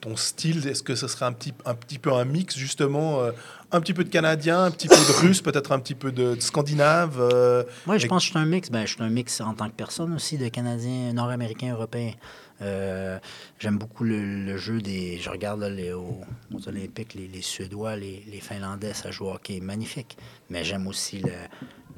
[0.04, 3.32] ton style, est-ce que ce serait un petit, un petit peu un mix justement, euh,
[3.72, 6.36] un petit peu de canadien, un petit peu de russe, peut-être un petit peu de,
[6.36, 8.70] de scandinave euh, Moi, je avec- pense que je suis un mix.
[8.70, 12.14] Ben, je suis un mix en tant que personne aussi de Canadiens, Nord-Américains, Européens.
[12.62, 13.18] Euh,
[13.60, 15.18] J'aime beaucoup le, le jeu des.
[15.20, 16.20] Je regarde là, les, aux,
[16.54, 20.18] aux Olympiques, les, les Suédois, les, les Finlandais, ça joue au hockey magnifique.
[20.50, 21.32] Mais j'aime aussi le-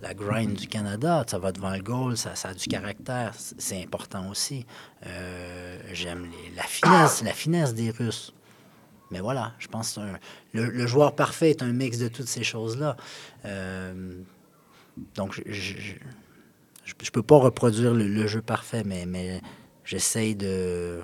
[0.02, 1.24] la grind du Canada.
[1.28, 3.34] Ça va devant le goal, ça, a du caractère.
[3.36, 4.66] C'est- important aussi.
[5.06, 8.34] Euh, j'aime la finesse, la finesse des Russes.
[9.12, 10.02] Mais voilà, je pense que
[10.58, 12.98] le, joueur parfait est un mix de toutes ces choses-là.
[13.46, 14.14] Euh,
[15.14, 15.74] donc, je,
[16.86, 19.42] je peux pas reproduire le, jeu parfait, mais, mais
[19.84, 21.04] j'essaye de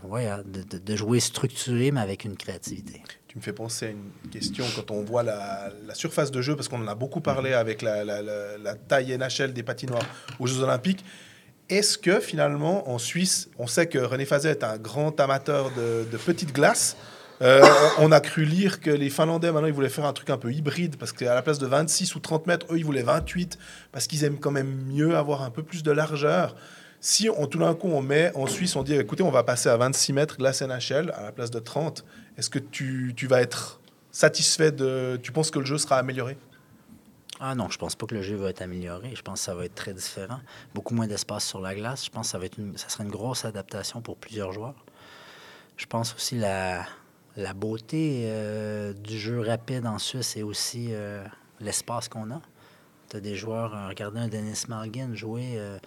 [0.89, 3.03] jouer structuré, mais avec une créativité.
[3.32, 6.57] Tu me fais penser à une question quand on voit la, la surface de jeu,
[6.57, 10.03] parce qu'on en a beaucoup parlé avec la, la- la- la taille NHL des patinoires
[10.38, 11.05] aux Jeux Olympiques.
[11.69, 16.03] Est-ce que finalement, en Suisse, on sait que René Fazet est un grand amateur de,
[16.11, 16.97] de petites glaces
[17.41, 17.63] Euh,
[17.99, 20.51] on a cru lire que les Finlandais, maintenant, ils voulaient faire un truc un peu
[20.51, 23.57] hybride, parce qu'à la place de 26 ou 30 mètres, eux, ils voulaient 28,
[23.93, 26.53] parce qu'ils aiment quand même mieux avoir un peu plus de largeur.
[27.04, 29.70] Si on, tout d'un coup, on met en Suisse, on dit, écoutez, on va passer
[29.70, 32.06] à 26 mètres glace NHL à la place de 30,
[32.38, 33.82] est-ce que tu, tu vas être
[34.12, 35.20] satisfait de...
[35.24, 36.38] Tu penses que le jeu sera amélioré?
[37.39, 39.14] Ah non, je pense pas que le jeu va être amélioré.
[39.16, 40.39] Je pense que ça va être très différent.
[40.76, 42.06] Beaucoup moins d'espace sur la glace.
[42.06, 44.76] Je pense que ça, va être ça sera une grosse adaptation pour plusieurs joueurs.
[45.78, 46.86] Je pense aussi la,
[47.36, 51.26] la beauté euh, du jeu rapide en Suisse et aussi euh,
[51.60, 52.41] l'espace qu'on a.
[53.10, 55.80] Tu as des joueurs, euh, regardez un Dennis Malgin jouer euh,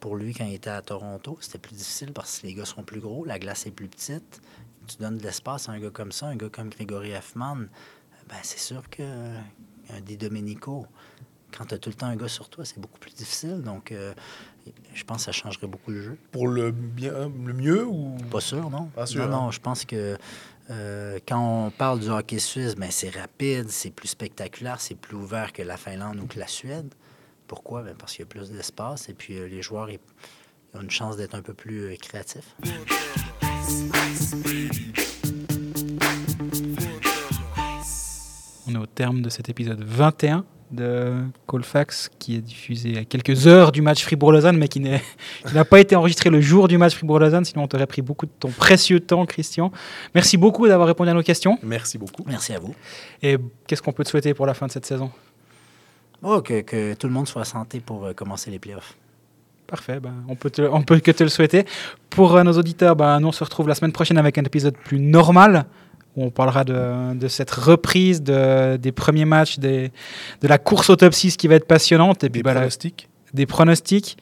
[0.00, 1.38] pour lui quand il était à Toronto.
[1.40, 4.40] C'était plus difficile parce que les gars sont plus gros, la glace est plus petite.
[4.86, 7.66] Tu donnes de l'espace à un gars comme ça, un gars comme Grégory Hoffman,
[8.28, 9.38] ben, c'est sûr que euh,
[9.96, 10.86] un Di Domenico,
[11.56, 13.62] quand tu as tout le temps un gars sur toi, c'est beaucoup plus difficile.
[13.62, 14.14] Donc, euh,
[14.94, 16.18] je pense que ça changerait beaucoup le jeu.
[16.30, 18.16] Pour le, bien, le mieux ou...
[18.30, 18.86] Pas sûr, non?
[18.86, 19.40] Pas sûr, non, hein?
[19.42, 20.16] non, je pense que
[20.70, 25.16] euh, quand on parle du hockey suisse, ben, c'est rapide, c'est plus spectaculaire, c'est plus
[25.16, 26.94] ouvert que la Finlande ou que la Suède.
[27.50, 27.82] Pourquoi?
[27.82, 29.98] Ben, parce qu'il y a plus d'espace et puis euh, les joueurs ils,
[30.72, 32.54] ils ont une chance d'être un peu plus euh, créatifs.
[38.68, 43.48] On est au terme de cet épisode 21 de Colfax qui est diffusé à quelques
[43.48, 47.44] heures du match Fribourg-Lausanne, mais qui n'a pas été enregistré le jour du match Fribourg-Lausanne,
[47.44, 49.72] sinon on t'aurait pris beaucoup de ton précieux temps, Christian.
[50.14, 51.58] Merci beaucoup d'avoir répondu à nos questions.
[51.64, 52.22] Merci beaucoup.
[52.28, 52.76] Merci à vous.
[53.24, 55.10] Et qu'est-ce qu'on peut te souhaiter pour la fin de cette saison?
[56.22, 58.94] Oh, que, que tout le monde soit santé pour euh, commencer les playoffs.
[59.66, 61.64] Parfait, ben, on, peut te- on peut que te le souhaiter.
[62.10, 64.76] Pour euh, nos auditeurs, ben, nous on se retrouve la semaine prochaine avec un épisode
[64.76, 65.64] plus normal,
[66.16, 69.92] où on parlera de, de cette reprise de- des premiers matchs, des,
[70.42, 72.60] de la course au top 6 qui va être passionnante, et puis Des ben, la-
[72.60, 74.16] pronostics des pronostics,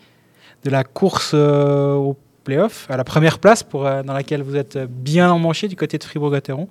[0.64, 4.54] de la course euh, au playoff, à la première place, pour, euh, dans laquelle vous
[4.56, 6.68] êtes bien emmanché du côté de Fribourg-Gotteron.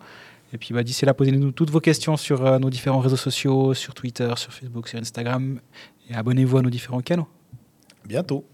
[0.54, 3.74] Et puis bah, d'ici là, posez-nous toutes vos questions sur euh, nos différents réseaux sociaux,
[3.74, 5.60] sur Twitter, sur Facebook, sur Instagram,
[6.10, 7.28] et abonnez-vous à nos différents canaux.
[8.06, 8.46] Bientôt.